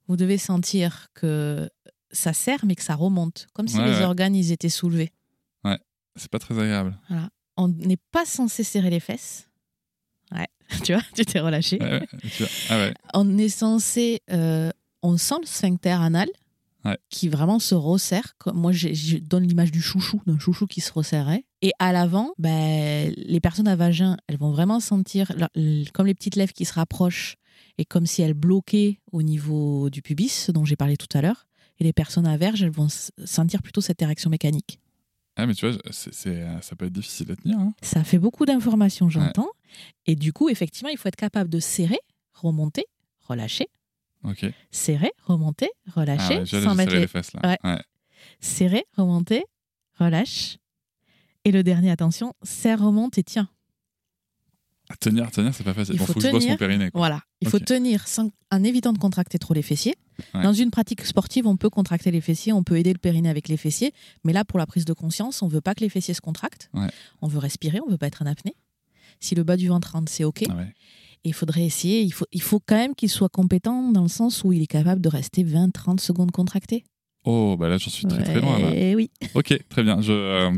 [0.07, 1.69] Vous devez sentir que
[2.11, 4.03] ça serre, mais que ça remonte, comme si Ouais, les ouais.
[4.03, 5.11] organes ils étaient soulevés.
[6.17, 6.97] C'est pas très agréable.
[7.57, 9.49] On n'est pas censé serrer les fesses.
[10.31, 10.47] Ouais,
[10.85, 11.77] tu vois, tu t'es relâché.
[11.77, 12.45] Ouais, ouais, tu.
[12.69, 12.93] Ah ouais.
[13.13, 14.21] on est censé.
[14.31, 14.71] euh,
[15.03, 16.29] on sent le sphincter anal
[16.85, 16.97] Ouais.
[17.09, 18.35] qui vraiment se resserre.
[18.53, 21.43] Moi, je donne l'image du chouchou, d'un chouchou qui se resserrait.
[21.63, 25.31] Et à l'avant, ben, les personnes à vagin, elles vont vraiment sentir,
[25.93, 27.37] comme les petites lèvres qui se rapprochent,
[27.77, 31.21] et comme si elles bloquaient au niveau du pubis, ce dont j'ai parlé tout à
[31.21, 31.47] l'heure.
[31.79, 32.87] Et les personnes à verge, elles vont
[33.25, 34.79] sentir plutôt cette érection mécanique.
[35.37, 37.57] Ah mais tu vois, c'est- ça peut être difficile à tenir.
[37.59, 37.73] Hein.
[37.81, 39.49] Ça fait beaucoup d'informations, j'entends.
[40.05, 41.99] Et du coup, effectivement, il faut être capable de serrer,
[42.33, 42.85] remonter,
[43.21, 43.67] relâcher,
[44.25, 44.45] Ok.
[44.71, 46.99] serrer, remonter, Ah relâcher, sans serrer mettre les...
[47.01, 47.57] les fesses là.
[47.63, 47.79] Ouais.
[48.39, 49.43] Serrer, remonter,
[49.99, 50.57] relâche.
[51.43, 53.47] Et le dernier, attention, serre, remonte et tiens.
[54.89, 55.95] À tenir, tenir, c'est pas facile.
[55.95, 56.53] Il Bon, faut faut que je bosse tenir.
[56.53, 56.91] mon périnée.
[56.91, 56.99] quoi.
[56.99, 59.95] Voilà, il faut tenir sans, en évitant de contracter trop les fessiers.
[60.35, 60.43] Ouais.
[60.43, 63.47] Dans une pratique sportive, on peut contracter les fessiers, on peut aider le périnée avec
[63.47, 66.13] les fessiers, mais là, pour la prise de conscience, on veut pas que les fessiers
[66.13, 66.69] se contractent.
[66.73, 66.87] Ouais.
[67.21, 68.55] On veut respirer, on veut pas être en apnée.
[69.19, 70.43] Si le bas du ventre rentre, c'est OK.
[70.49, 70.73] Ah ouais.
[71.25, 74.43] Il faudrait essayer, il faut, il faut quand même qu'il soit compétent dans le sens
[74.43, 76.83] où il est capable de rester 20-30 secondes contracté.
[77.27, 78.59] Oh, bah là, j'en suis très très loin.
[78.59, 78.69] Là.
[78.95, 79.09] Oui.
[79.33, 79.99] Ok, très bien.
[79.99, 80.51] Je, euh,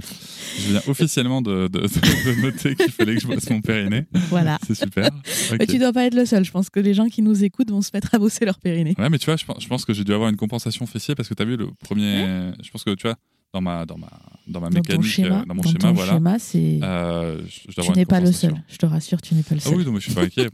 [0.59, 4.05] je viens officiellement de, de, noter qu'il fallait que je bosse mon périnée.
[4.29, 4.57] Voilà.
[4.67, 5.07] C'est super.
[5.51, 5.57] Ok.
[5.59, 6.43] Mais tu dois pas être le seul.
[6.43, 8.95] Je pense que les gens qui nous écoutent vont se mettre à bosser leur périnée.
[8.97, 11.15] Ouais, mais tu vois, je pense, je pense que j'ai dû avoir une compensation fessier
[11.15, 12.51] parce que tu as vu le premier.
[12.61, 13.15] Je pense que tu vois,
[13.53, 14.07] dans ma, dans ma,
[14.47, 16.13] dans ma Dans mécanique, schéma, euh, dans mon dans schéma, voilà.
[16.13, 16.37] schéma,
[16.85, 18.53] euh, je- tu n'es pas le seul.
[18.67, 19.77] Je te rassure, tu n'es pas le Ah seul.
[19.77, 20.49] oui, non, mais je suis pas inquiet.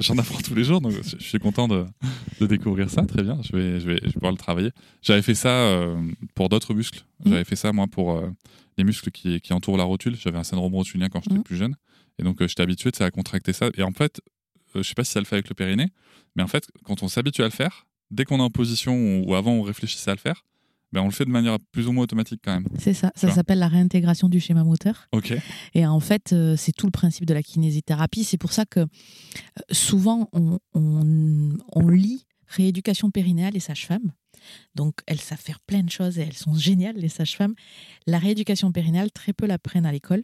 [0.00, 1.86] J'en apprends tous les jours, donc je, je suis content de,
[2.40, 3.02] de découvrir ça.
[3.06, 4.70] Très bien, je vais, je vais, je vais pouvoir le travailler.
[5.02, 5.96] J'avais fait ça euh,
[6.34, 7.04] pour d'autres muscles.
[7.24, 7.32] Mhm.
[7.32, 8.28] J'avais fait ça, moi, pour euh,
[8.78, 10.16] les muscles qui, qui entourent la rotule.
[10.16, 11.44] J'avais un syndrome rotulien quand j'étais Mhm.
[11.44, 11.76] plus jeune.
[12.18, 13.70] Et donc, j'étais habitué tu sais, à contracter ça.
[13.76, 14.20] Et en fait,
[14.74, 15.88] je sais pas si ça le fait avec le périnée,
[16.36, 19.34] mais en fait, quand on s'habitue à le faire, dès qu'on est en position ou
[19.34, 20.44] avant on réfléchissait à le faire,
[20.94, 22.66] ben, on le fait de manière plus ou moins automatique quand même.
[22.78, 23.10] C'est ça.
[23.16, 25.08] Ça s'appelle la réintégration du schéma moteur.
[25.12, 25.34] Ok.
[25.74, 28.24] Et en fait, euh, c'est tout le principe de la kinésithérapie.
[28.24, 28.86] C'est pour ça que euh,
[29.72, 34.12] souvent, on, on- on lit rééducation périnéale et sage-femme.
[34.74, 37.54] Donc, elles savent faire plein de choses et elles sont géniales, les sages-femmes.
[38.06, 40.22] La rééducation périnéale, très peu l'apprennent à l'école.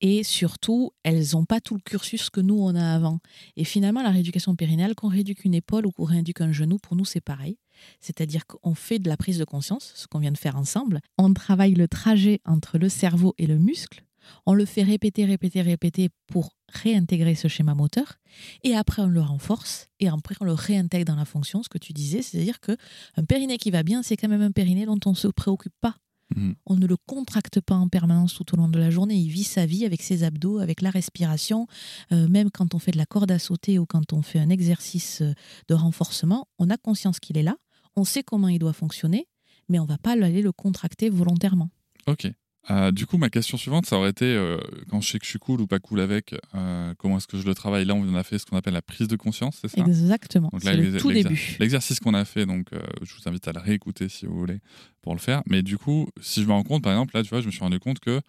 [0.00, 3.20] Et surtout, elles n'ont pas tout le cursus que nous, on a avant.
[3.56, 6.96] Et finalement, la rééducation périnéale, qu'on rééduque une épaule ou qu'on rééduque un genou, pour
[6.96, 7.58] nous, c'est pareil.
[8.00, 11.00] C'est-à-dire qu'on fait de la prise de conscience, ce qu'on vient de faire ensemble.
[11.18, 14.04] On travaille le trajet entre le cerveau et le muscle.
[14.46, 18.18] On le fait répéter, répéter, répéter pour réintégrer ce schéma moteur.
[18.62, 19.88] Et après, on le renforce.
[20.00, 22.22] Et après, on le réintègre dans la fonction, ce que tu disais.
[22.22, 22.76] C'est-à-dire que
[23.16, 25.74] un périnée qui va bien, c'est quand même un périnée dont on ne se préoccupe
[25.80, 25.96] pas.
[26.34, 26.54] Mhm.
[26.66, 29.16] On ne le contracte pas en permanence tout au long de la journée.
[29.16, 31.66] Il vit sa vie avec ses abdos, avec la respiration.
[32.12, 34.50] Euh, même quand on fait de la corde à sauter ou quand on fait un
[34.50, 35.32] exercice euh,
[35.68, 37.56] de renforcement, on a conscience qu'il est là.
[37.96, 39.28] On sait comment il doit fonctionner,
[39.68, 41.70] mais on va pas aller le contracter volontairement.
[42.06, 42.26] Ok.
[42.70, 44.56] Euh, du coup, ma question suivante, ça aurait été euh,
[44.88, 47.38] quand je sais que je suis cool ou pas cool avec, euh, comment est-ce que
[47.38, 47.84] je le travaille?
[47.84, 49.84] Là, on a fait ce qu'on appelle la prise de conscience, c'est ça?
[49.84, 50.48] Exactement.
[50.50, 51.56] Donc là, C'est le tout début.
[51.60, 52.68] L'exercice qu'on a fait, donc
[53.02, 54.60] je vous invite à le réécouter si vous voulez
[55.02, 55.42] pour le faire.
[55.46, 57.50] Mais du coup, si je me rends compte, par exemple, là, tu vois, je me
[57.52, 58.20] suis rendu compte que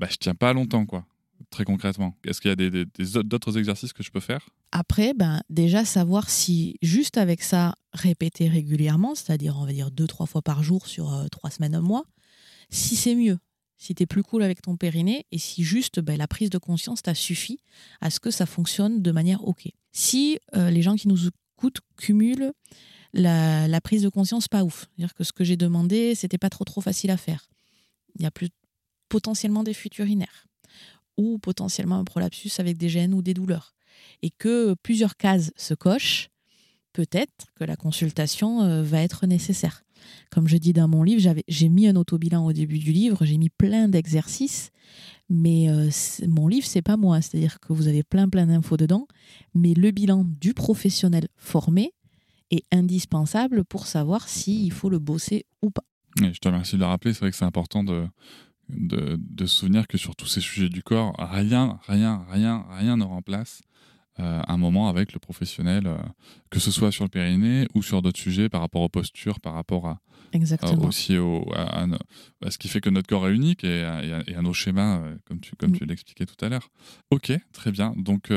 [0.00, 1.04] bah, je tiens pas longtemps, quoi.
[1.50, 2.16] Très concrètement.
[2.26, 4.48] Est-ce qu'il y a des, des- des autres- d'autres exercices que je peux faire?
[4.72, 10.06] Après, ben, déjà savoir si juste avec ça, répéter régulièrement, c'est-à-dire on va dire deux,
[10.06, 12.04] trois fois par jour sur trois semaines, un mois,
[12.70, 13.38] si c'est mieux,
[13.78, 16.58] si tu es plus cool avec ton périnée et si juste ben, la prise de
[16.58, 17.60] conscience t'a suffi
[18.00, 19.68] à ce que ça fonctionne de manière OK.
[19.92, 22.52] Si euh, les gens qui nous écoutent cumulent
[23.12, 26.64] la, prise de conscience pas ouf, c'est-à-dire que ce que j'ai demandé, c'était pas trop
[26.64, 27.48] trop facile à faire.
[28.16, 28.48] Il y a plus
[29.08, 30.46] potentiellement des fuites urinaires
[31.16, 33.74] ou potentiellement un prolapsus avec des gènes ou des douleurs
[34.22, 36.28] et que plusieurs cases se cochent,
[36.92, 39.85] peut-être que la consultation euh, va être nécessaire.
[40.30, 43.38] Comme je dis dans mon livre, j'ai mis un autobilan au début du livre, j'ai
[43.38, 44.70] mis plein d'exercices,
[45.28, 45.90] mais euh,
[46.28, 47.20] mon livre, c'est pas moi.
[47.20, 49.06] C'est-à-dire que vous avez plein, plein d'infos dedans,
[49.54, 51.92] mais le bilan du professionnel formé
[52.50, 55.84] est indispensable pour savoir s'il faut le bosser ou pas.
[56.22, 57.12] Et Je te remercie de le rappeler.
[57.12, 58.06] C'est vrai que c'est important de,
[58.68, 62.96] de, de se souvenir que sur tous ces sujets du corps, rien, rien, rien, rien
[62.96, 63.62] ne remplace
[64.18, 65.96] euh, un moment avec le professionnel, euh,
[66.50, 69.54] que ce soit sur le périnée ou sur d'autres sujets par rapport aux postures, par
[69.54, 70.00] rapport à,
[70.32, 70.84] Exactement.
[70.84, 71.98] Euh, aussi au, à, à no-
[72.44, 75.00] à ce qui fait que notre corps est unique et à, et et nos schémas,
[75.26, 75.78] comme tu, comme Mm.
[75.78, 76.68] tu l'expliquais tout à l'heure.
[77.10, 77.94] Ok, très bien.
[77.96, 78.30] Donc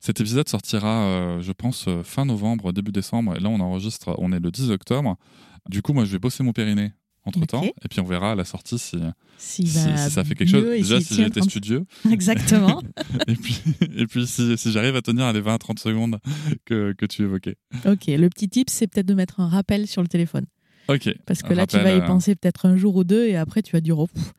[0.00, 3.36] cet épisode sortira, je pense, fin novembre, début décembre.
[3.36, 5.16] Et là, on enregistre, on est le 10 octobre.
[5.68, 6.92] Du coup, moi, je vais bosser mon périnée
[7.26, 7.62] entre-temps.
[7.62, 7.72] Ok.
[7.84, 8.96] Et puis, on verra à la sortie si,
[9.36, 10.64] Si, si, va si ça fait quelque chose.
[10.64, 11.84] Déjà, si 30 studieux.
[12.10, 12.80] Exactement.
[13.28, 13.60] et puis,
[13.96, 16.18] et puis si, j'arrive à tenir les 20-30 secondes
[16.64, 17.56] que, que tu évoquais.
[17.84, 20.46] ok, le petit tip, c'est peut-être de mettre un rappel sur le téléphone.
[20.88, 21.12] Ok.
[21.26, 23.60] Parce que là, tu vas y euh, penser peut-être un jour ou deux et après,
[23.62, 24.32] tu vas dire, oh, pff.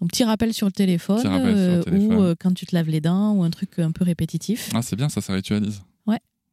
[0.00, 2.12] donc petit rappel sur le téléphone, sur le euh, téléphone.
[2.16, 4.68] ou euh, quand tu te laves les dents ou un truc un peu répétitif.
[4.74, 5.82] Ah, c'est bien, ça, ça ritualise.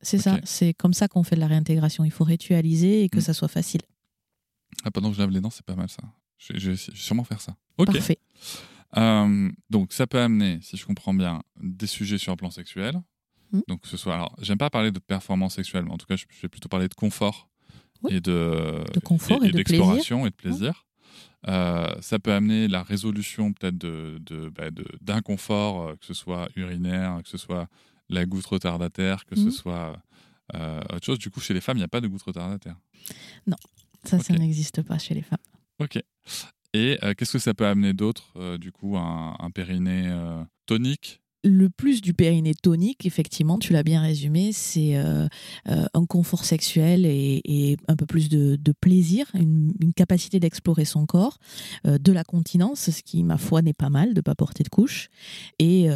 [0.01, 0.23] C'est ok.
[0.23, 2.05] ça, c'est comme ça qu'on fait de la réintégration.
[2.05, 3.21] Il faut ritualiser et que Mm.
[3.21, 3.81] ça soit facile.
[4.83, 6.03] Ah, pendant que je lave les dents, c'est pas mal ça.
[6.37, 7.55] Je je vais je vais sûrement faire ça.
[7.77, 7.87] Ok.
[7.93, 8.19] Parfait.
[8.97, 12.95] Euh, donc ça peut amener, si je comprends bien, des sujets sur le plan sexuel.
[13.51, 13.59] Mm.
[13.67, 16.15] Donc que ce soit, alors j'aime pas parler de performance sexuelle, mais en tout cas
[16.15, 17.49] je, je vais plutôt parler de confort
[18.03, 18.15] Oui.
[18.15, 20.85] et de De confort et de d'exploration et de plaisir.
[21.47, 24.19] Euh, ça peut amener la résolution peut-être de
[24.55, 24.69] bah,
[25.01, 27.67] d'inconfort, euh, que ce soit urinaire, que ce soit
[28.09, 29.51] la goutte retardataire, que ce Mm.
[29.51, 30.01] soit
[30.53, 31.19] autre chose.
[31.19, 32.75] Du coup, chez les femmes, il n'y a pas de goutte retardataire.
[34.03, 35.37] Ça, ça n'existe pas chez les femmes.
[35.79, 35.99] Ok.
[36.73, 40.43] Et euh, qu'est-ce que ça peut amener d'autre euh, Du coup, un, un périnée euh,
[40.65, 41.21] tonique?
[41.45, 45.25] Le plus du périnée tonique, effectivement, tu l'as bien résumé, c'est euh,
[45.69, 50.41] euh, un confort sexuel et, et un peu plus de, de plaisir, une, une capacité
[50.41, 51.37] d'explorer son corps,
[51.87, 54.63] euh, de la continence, ce qui, ma foi, n'est pas mal de ne pas porter
[54.63, 55.07] de couche,
[55.59, 55.87] et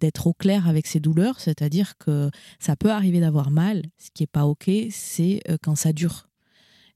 [0.00, 4.22] d'être au clair avec ses douleurs, c'est-à-dire que ça peut arriver d'avoir mal, ce qui
[4.22, 6.26] n'est pas OK, c'est quand ça dure.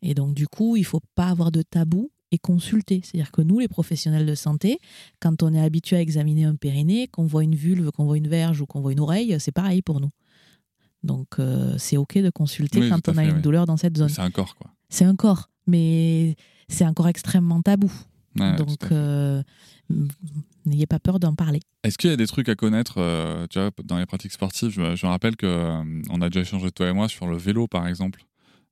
[0.02, 3.00] Et donc, du coup, il faut pas avoir de tabou et consulter.
[3.04, 4.78] C'est-à-dire que nous, les professionnels de santé,
[5.20, 8.28] quand on est habitué à examiner un périnée, qu'on voit une vulve, qu'on voit une
[8.28, 10.10] verge ou qu'on voit une oreille, c'est pareil pour nous.
[11.02, 13.42] Donc, euh, c'est OK de consulter Oui, quand on a une oui.
[13.42, 14.08] douleur dans cette zone.
[14.10, 14.70] C'est un corps, quoi.
[14.90, 16.36] C'est un corps, mais
[16.68, 17.90] c'est un corps extrêmement tabou.
[18.38, 19.42] Ouais, Donc, euh,
[20.66, 21.60] n'ayez pas peur d'en parler.
[21.82, 24.70] Est-ce qu'il y a des trucs à connaître euh, tu vois, dans les pratiques sportives?
[24.70, 27.26] Je, me- je me rappelle que euh, on a déjà échangé toi et moi sur
[27.26, 28.24] le vélo, par exemple.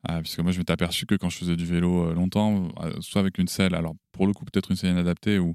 [0.08, 2.92] Euh, puisque moi, je m'étais aperçu que quand je faisais du vélo euh, longtemps, euh,
[3.00, 5.54] soit avec une selle, alors pour le coup, peut-être une selle inadaptée ou,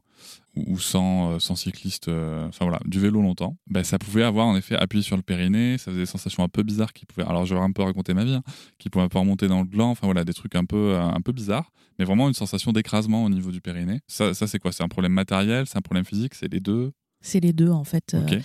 [0.58, 5.01] euh, sans cycliste, enfin voilà, du vélo longtemps, ben, ça pouvait avoir en effet appuyé
[5.01, 7.62] sur le périnée, ça faisait des sensations un peu bizarres qui pouvaient, alors je vais
[7.62, 8.43] un peu raconter ma vie, hein,
[8.79, 11.21] qui pouvaient un peu remonter dans le gland, enfin voilà, des trucs un peu, un
[11.21, 14.01] peu bizarres, mais vraiment une sensation d'écrasement au niveau du périnée.
[14.08, 14.71] Ça c'est quoi?
[14.71, 15.65] C'est un problème matériel?
[15.67, 16.36] C'est un problème physique?
[16.36, 16.91] C'est les deux?
[17.23, 18.13] C'est les deux, en fait.
[18.13, 18.39] Euh,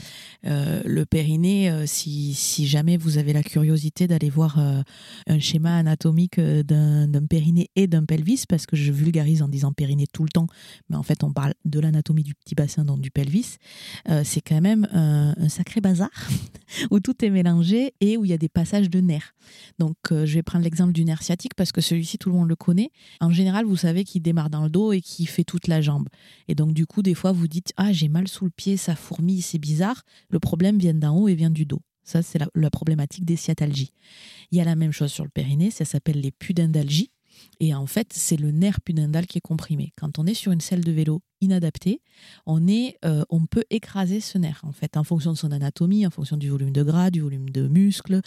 [0.46, 4.82] euh, le périnée, euh, si, si jamais vous avez la curiosité d'aller voir euh,
[5.26, 10.06] un schéma anatomique d'un périnée et d'un pelvis, parce que je vulgarise en disant périnée
[10.06, 10.46] tout le temps,
[10.88, 13.56] mais en fait on parle de l'anatomie du petit bassin, donc du pelvis,
[14.24, 16.10] c'est quand même un, sacré bazar
[16.90, 19.34] où tout est mélangé et où il y a des passages de nerfs.
[19.78, 22.56] Donc je vais prendre l'exemple du nerf sciatique parce que celui-ci tout le monde le
[22.56, 22.90] connaît.
[23.20, 26.08] En général, vous savez qu'il démarre dans le dos et qu'il fait toute la jambe.
[26.48, 28.94] Et donc du coup, des fois vous dites ah j'ai mal sous le pied, ça
[28.94, 30.02] fourmille, c'est bizarre.
[30.28, 31.80] Le problème vient d'en haut et vient du dos.
[32.02, 33.92] Ça, c'est la, la problématique des sciatalgies.
[34.50, 37.10] Il y a la même chose sur le périnée, ça s'appelle les pudendalgies.
[37.60, 39.92] Et en fait, c'est le nerf pudendal qui est comprimé.
[39.96, 42.02] Quand on est sur une selle de vélo inadapté,
[42.46, 46.06] on, est, euh, on peut écraser ce nerf, en fait, en fonction de son anatomie,
[46.06, 48.20] en fonction du volume de gras, du volume de muscles,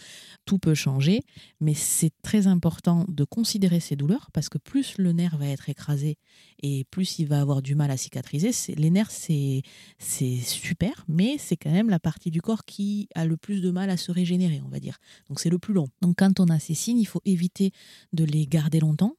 [0.45, 1.21] tout peut changer,
[1.60, 5.69] mais c'est très important de considérer ces douleurs, parce que plus le nerf va être
[5.69, 6.17] écrasé
[6.63, 9.63] et plus il va avoir du mal à cicatriser, les nerfs, c'est
[10.00, 13.89] super, mais c'est quand même la partie du corps qui a le plus de mal
[13.89, 14.97] à se régénérer, on va dire.
[15.30, 15.88] Donc c'est le plus long.
[16.02, 17.71] Donc quand on a ces signes, il faut éviter
[18.13, 19.15] de les garder longtemps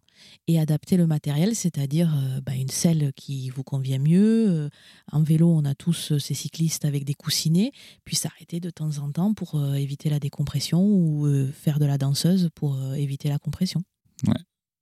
[0.49, 4.49] et adapter le matériel, c'est-à-dire euh, bah, une selle qui vous convient mieux.
[4.49, 4.69] Euh,
[5.11, 7.73] en vélo, on a tous euh, ces cyclistes avec des coussinets,
[8.05, 12.51] puis s'arrêter de temps en temps pour éviter la décompression ou faire de la danseuse
[12.55, 13.83] pour éviter la compression.
[14.27, 14.35] Ouais.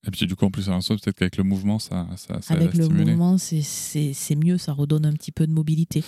[0.07, 2.88] Et puis du coup, en plus, peut-être qu'avec le mouvement, ça, ça, ça Avec le
[2.88, 6.03] mouvement, c'est mieux, ça redonne un petit peu de mobilité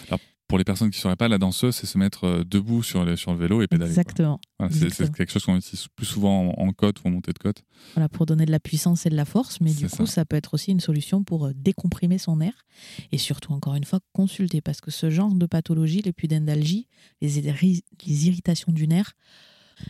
[0.53, 3.07] pour les personnes qui ne sauraient pas, la danseuse, c'est se mettre euh, debout sur,
[3.07, 3.91] le, sur le vélo et pédaler.
[3.91, 4.39] Exactement.
[4.71, 7.63] c'est quelque chose qu'on utilise plus souvent en, côte ou en montée de côte.
[7.95, 10.27] Voilà, pour donner de la puissance et de la force, mais du coup, ça.
[10.27, 12.53] peut être aussi une solution pour euh, décomprimer son air
[13.13, 16.87] et surtout, encore une fois, consulter parce que ce genre de pathologie, les pudendalgies,
[17.23, 19.15] les, les irritations du nerf,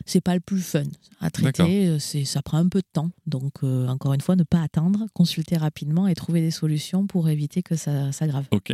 [0.07, 0.85] c'est pas le plus fun
[1.19, 3.11] à traiter, euh, c'est ça prend un peu de temps.
[3.27, 7.65] Donc encore une fois, ne pas attendre, consulter rapidement et trouver des solutions pour éviter
[7.65, 8.47] que ça s'aggrave.
[8.53, 8.73] OK.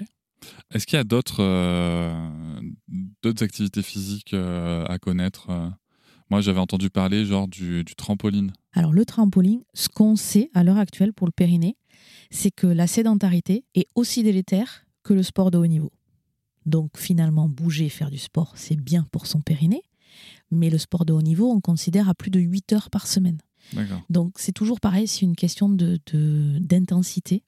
[0.72, 2.31] Est-ce qu'il y a d'autres euh,
[3.40, 5.68] activités physiques euh, à connaître euh?
[6.31, 8.53] Moi, j'avais entendu parler genre du, du, trampoline.
[8.72, 11.79] Alors le trampoline, ce qu'on sait à l'heure actuelle pour le périnée,
[12.31, 15.90] c'est que la sédentarité est aussi délétère que le sport de haut niveau.
[16.66, 19.83] Donc finalement, bouger, faire du sport, c'est bien pour son périnée,
[20.51, 23.38] mais le sport de haut niveau, on considère à plus de 8 heures par semaine.
[24.11, 27.37] Donc c'est toujours pareil, c'est une question d'intensité.
[27.37, 27.42] De,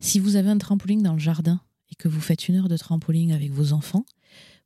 [0.00, 2.76] si vous avez un trampoline dans le jardin et que vous faites une heure de
[2.76, 4.04] trampoline avec vos enfants,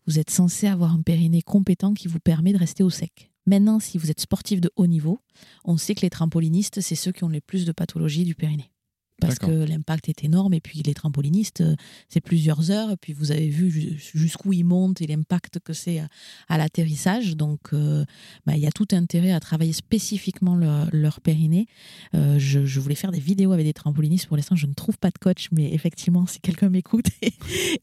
[0.07, 3.31] vous êtes censé avoir un périnée compétent qui vous permet de rester au sec.
[3.46, 5.20] Maintenant, si vous êtes sportif de haut niveau,
[5.64, 8.70] on sait que les trampolinistes, c'est ceux qui ont les plus de pathologies du périnée
[9.20, 10.54] parce que l'impact est énorme.
[10.54, 11.74] Et puis les trampolinistes, euh,
[12.09, 12.90] c'est plusieurs heures.
[12.90, 16.00] Et puis vous avez vu jusqu'où ils montent et l'impact que c'est
[16.48, 17.37] à, l'atterrissage.
[17.37, 18.04] Donc euh,
[18.46, 21.66] bah, il y a tout intérêt à travailler spécifiquement leur, périnée.
[22.14, 24.26] Euh, je, voulais faire des vidéos avec des trampolinistes.
[24.26, 27.07] Pour l'instant, je ne trouve pas de coach, mais effectivement, si quelqu'un m'écoute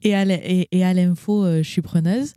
[0.04, 2.34] et, et, à l'info, je suis preneuse.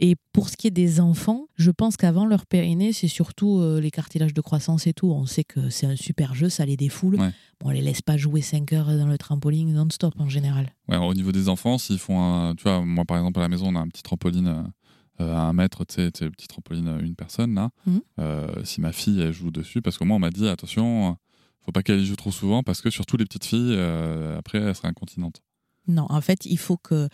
[0.00, 3.90] Et pour ce qui est des enfants, je pense qu'avant leur périnée, c'est surtout les
[3.90, 5.10] cartilages de croissance et tout.
[5.10, 7.18] On sait que c'est un super jeu, ça les défoule.
[7.64, 10.72] on les laisse pas jouer 5 heures dans le trampoline non-stop en général.
[10.88, 12.54] Ouais, au niveau des enfants, s'ils font un.
[12.54, 14.72] Tu vois, moi par exemple à la maison, on a un petit trampoline
[15.20, 17.70] euh, à un mètre, tu sais, petit trampoline à une personne là.
[17.86, 17.98] Mmh.
[18.20, 21.16] Euh, si ma fille elle joue dessus, parce que moi on m'a dit attention,
[21.64, 24.58] faut pas qu'elle y joue trop souvent parce que surtout les petites filles, euh, après
[24.58, 25.42] elles seraient incontinentes.
[25.86, 27.08] Non, en fait, il faut que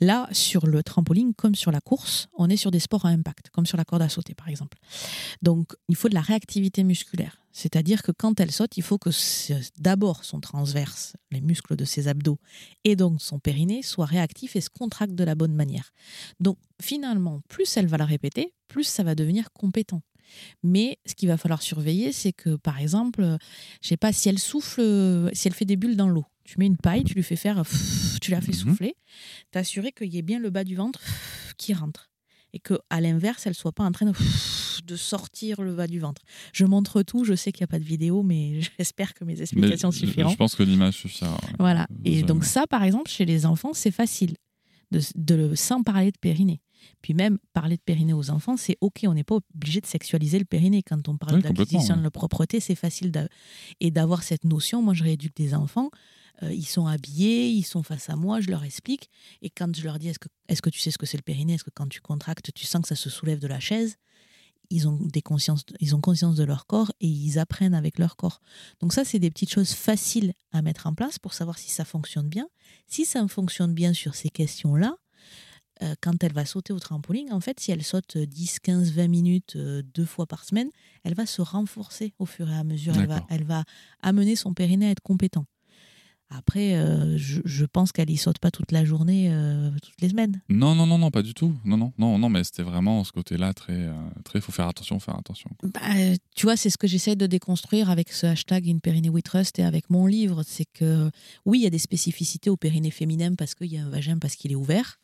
[0.00, 3.50] là, sur le trampoline, comme sur la course, on est sur des sports à impact,
[3.50, 4.78] comme sur la corde à sauter, par exemple.
[5.40, 7.38] Donc, il faut de la réactivité musculaire.
[7.52, 9.10] C'est-à-dire que quand elle saute, il faut que
[9.78, 12.38] d'abord son transverse, les muscles de ses abdos,
[12.84, 15.92] et donc son périnée soient réactifs et se contractent de la bonne manière.
[16.40, 20.02] Donc, finalement, plus elle va la répéter, plus ça va devenir compétent.
[20.62, 23.36] Mais ce qu'il va falloir surveiller, c'est que, par exemple,
[23.82, 26.66] je sais pas, si elle souffle, si elle fait des bulles dans l'eau, tu mets
[26.66, 27.62] une paille, tu lui fais faire,
[28.20, 28.58] tu la fais mhm.
[28.58, 28.94] souffler,
[29.50, 31.00] t'assurer qu'il y ait bien le bas du ventre
[31.56, 32.10] qui rentre.
[32.54, 36.20] Et qu'à l'inverse, elle soit pas en train de, sortir le bas du ventre.
[36.52, 39.40] Je montre tout, je sais qu'il n'y a pas de vidéo, mais j'espère que mes
[39.40, 40.28] explications suffiront.
[40.28, 41.40] Je pense que l'image suffira.
[41.58, 41.86] Voilà.
[42.04, 44.34] Et donc ça, par exemple, chez les enfants, c'est facile.
[44.90, 46.60] De, de, sans parler de périnée.
[47.00, 50.38] Puis même, parler de périnée aux enfants, c'est OK, on n'est pas obligé de sexualiser
[50.38, 50.82] le périnée.
[50.82, 53.12] Quand on parle d'acquisition de la propreté, c'est facile.
[53.80, 55.90] Et d'avoir cette notion, moi je rééduque des enfants,
[56.50, 59.10] ils sont habillés, ils sont face à moi, je leur explique.
[59.42, 61.22] Et quand je leur dis est-ce que, est que tu sais ce que c'est le
[61.22, 61.54] périnée?
[61.54, 63.96] Est-ce que quand tu contractes, tu sens que ça se soulève de la chaise?
[64.70, 68.16] Ils ont, des consciences, ils ont conscience de leur corps et ils apprennent avec leur
[68.16, 68.40] corps.
[68.80, 71.84] Donc ça, c'est des petites choses faciles à mettre en place pour savoir si ça
[71.84, 72.48] fonctionne bien.
[72.86, 74.96] Si ça fonctionne bien sur ces questions-là,
[75.82, 79.08] euh, quand elle va sauter au trampoline, en fait, si elle saute 10, 15, 20
[79.08, 80.70] minutes euh, deux fois par semaine,
[81.02, 82.96] elle va se renforcer au fur et à mesure.
[82.96, 83.64] Elle va, elle va
[84.00, 85.44] amener son périnée à être compétent.
[86.36, 90.40] Après, euh, je, pense qu'elle y saute pas toute la journée, euh, toutes les semaines.
[90.48, 91.54] Non, non, non, non, pas du tout.
[91.64, 93.92] Non, non, non, non, mais c'était vraiment ce côté-là très, euh,
[94.24, 94.40] très.
[94.40, 95.50] Faut faire attention, faire attention.
[95.62, 95.80] Bah,
[96.34, 99.58] tu vois, c'est ce que j'essaie de déconstruire avec ce hashtag In Périnée We Trust
[99.58, 101.10] et avec mon livre, c'est que
[101.44, 104.18] oui, il y a des spécificités au périnée féminin parce qu'il y a un vagin
[104.18, 104.98] parce qu'il est ouvert.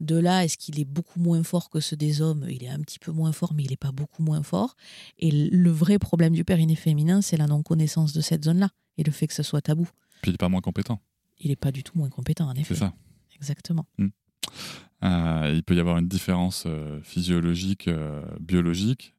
[0.00, 2.46] De là, est-ce qu'il est beaucoup moins fort que ceux des hommes?
[2.50, 4.76] Il est un petit peu moins fort, mais il n'est pas beaucoup moins fort.
[5.18, 9.12] Et le vrai problème du périnée féminin, c'est la non-connaissance de cette zone-là et le
[9.12, 9.88] fait que ce soit tabou.
[10.22, 11.00] Puis il n'est pas moins compétent.
[11.38, 12.74] Il n'est pas du tout moins compétent, en effet.
[12.74, 12.94] C'est ça.
[13.34, 13.86] Exactement.
[13.98, 14.08] Hmm.
[15.04, 19.14] Euh, il peut y avoir une différence euh, physiologique, euh, biologique,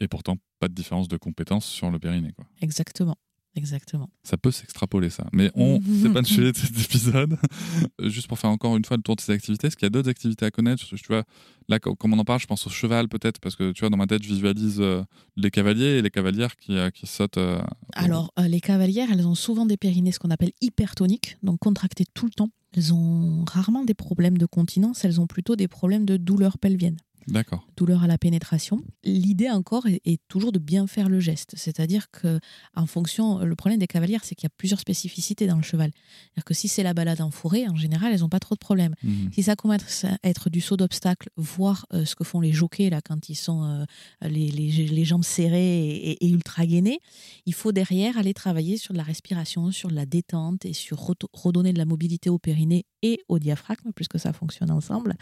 [0.00, 2.32] et pourtant pas de différence de compétence sur le périnée.
[2.32, 2.44] Quoi.
[2.60, 3.16] Exactement.
[3.54, 4.08] Exactement.
[4.22, 5.26] Ça peut s'extrapoler ça.
[5.32, 7.36] Mais on, c'est pas le sujet de cet épisode.
[8.02, 9.90] Juste pour faire encore une fois le tour de ces activités, est-ce qu'il y a
[9.90, 10.82] d'autres activités à connaître?
[10.84, 11.24] Tu vois,
[11.68, 13.98] là, comme on en parle, je pense au cheval peut-être, parce que tu vois, dans
[13.98, 15.02] ma tête, je visualise euh,
[15.36, 17.36] les cavaliers et les cavalières qui, euh, qui sautent.
[17.36, 17.60] euh,
[17.92, 22.06] Alors, euh, les cavalières, elles ont souvent des périnées, ce qu'on appelle hypertoniques, donc contractées
[22.14, 22.48] tout le temps.
[22.74, 26.96] Elles ont rarement des problèmes de continence, elles ont plutôt des problèmes de douleur pelvienne.
[27.28, 27.66] D'accord.
[27.76, 28.82] douleur à la pénétration.
[29.04, 32.40] L'idée encore est, est toujours de bien faire le geste, c'est-à-dire que
[32.74, 35.90] en fonction, le problème des cavalières, c'est qu'il y a plusieurs spécificités dans le cheval.
[35.94, 38.60] C'est-à-dire que si c'est la balade en forêt, en général, elles n'ont pas trop de
[38.60, 38.94] problèmes.
[39.02, 39.30] Mhm.
[39.32, 42.90] Si ça commence à être du saut d'obstacle, voir euh, ce que font les jockeys
[42.90, 43.84] là quand ils sont euh,
[44.28, 45.88] les, les- les jambes serrées
[46.20, 46.98] et, ultra gainés,
[47.46, 50.98] il faut derrière aller travailler sur de la respiration, sur de la détente et sur
[51.32, 55.14] redonner de la mobilité au périnée et au diaphragme, puisque ça fonctionne ensemble.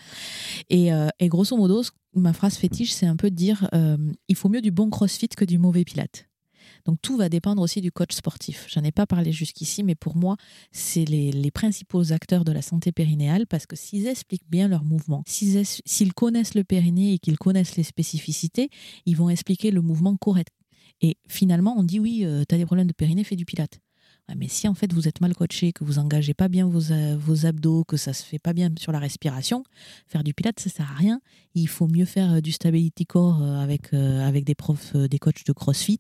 [0.68, 1.82] Et, euh, et grosso modo,
[2.14, 3.97] ma phrase fétiche, c'est un peu de dire euh,
[4.28, 6.26] il faut mieux du bon crossfit que du mauvais pilate.
[6.86, 8.66] Donc tout va dépendre aussi du coach sportif.
[8.68, 10.36] J'en ai pas parlé jusqu'ici, mais pour moi,
[10.72, 14.84] c'est les, les principaux acteurs de la santé périnéale parce que s'ils expliquent bien leurs
[14.84, 18.70] mouvements, s'ils connaissent le périnée et qu'ils connaissent les spécificités,
[19.05, 20.55] ils vont expliquer le mouvement correct.
[21.03, 23.80] Et finalement, on dit oui, tu as des problèmes de périnée, fais du pilate.
[24.31, 26.93] Ouais, mais si en fait vous êtes mal coaché, que vous engagez pas bien vos,
[26.93, 29.64] euh, vos abdos, que ça se fait pas bien sur la respiration,
[30.07, 31.20] faire du pilate, ça sert à rien.
[31.55, 35.45] Il faut mieux faire euh, du stability core euh, avec, avec des profs, des coachs
[35.45, 35.99] de crossfit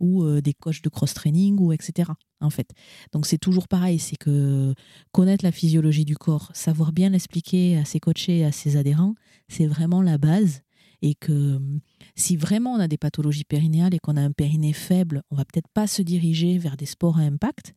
[0.00, 2.10] ou des coachs de cross-training ou etc.
[2.40, 2.70] En fait.
[3.12, 4.74] Donc c'est toujours pareil, c'est que
[5.12, 9.14] connaître la physiologie du corps, savoir bien l'expliquer à ses coachés à ses adhérents,
[9.48, 10.62] c'est vraiment la base.
[11.02, 11.80] Et que hum,
[12.16, 15.44] si vraiment on a des pathologies périnéales et qu'on a un périnée faible, on va
[15.44, 17.74] peut-être pas se diriger vers des sports à impact,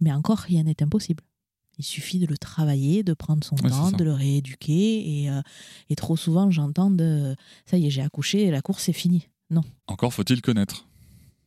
[0.00, 1.22] mais encore rien n'est impossible.
[1.78, 5.22] Il suffit de le travailler, de prendre son Ouais, temps, de le rééduquer.
[5.22, 5.40] Et, euh,
[5.90, 7.34] et trop souvent, j'entends de
[7.66, 9.28] ça y est, j'ai accouché et la course c'est fini.
[9.50, 10.88] Non, Encore faut-il connaître.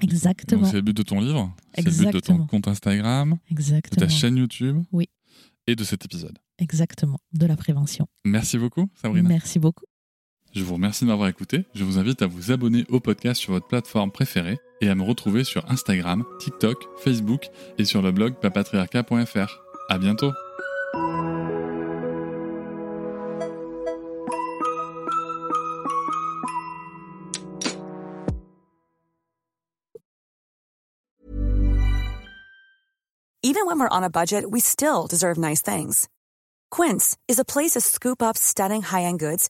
[0.02, 0.66] Exactement.
[0.66, 4.06] C'est le but de ton livre, c'est le but de ton compte Instagram, de Exactement.
[4.06, 5.10] ta chaîne YouTube Oui.
[5.66, 6.38] et de cet épisode.
[6.60, 7.20] Exactement.
[7.34, 8.08] De la prévention.
[8.24, 9.28] Merci beaucoup, Sabrina.
[9.28, 9.86] Merci beaucoup.
[10.54, 11.66] Je vous remercie de m'avoir écouté.
[11.76, 15.04] Je vous invite à vous abonner au podcast sur votre plateforme préférée et à me
[15.04, 19.60] retrouver sur Instagram, TikTok, Facebook et sur le blog papatriarca.fr.
[19.90, 20.32] À bientôt.
[33.44, 36.08] Even when we're on a budget, we still deserve nice things.
[36.70, 39.50] Quince is a place to scoop up stunning high-end goods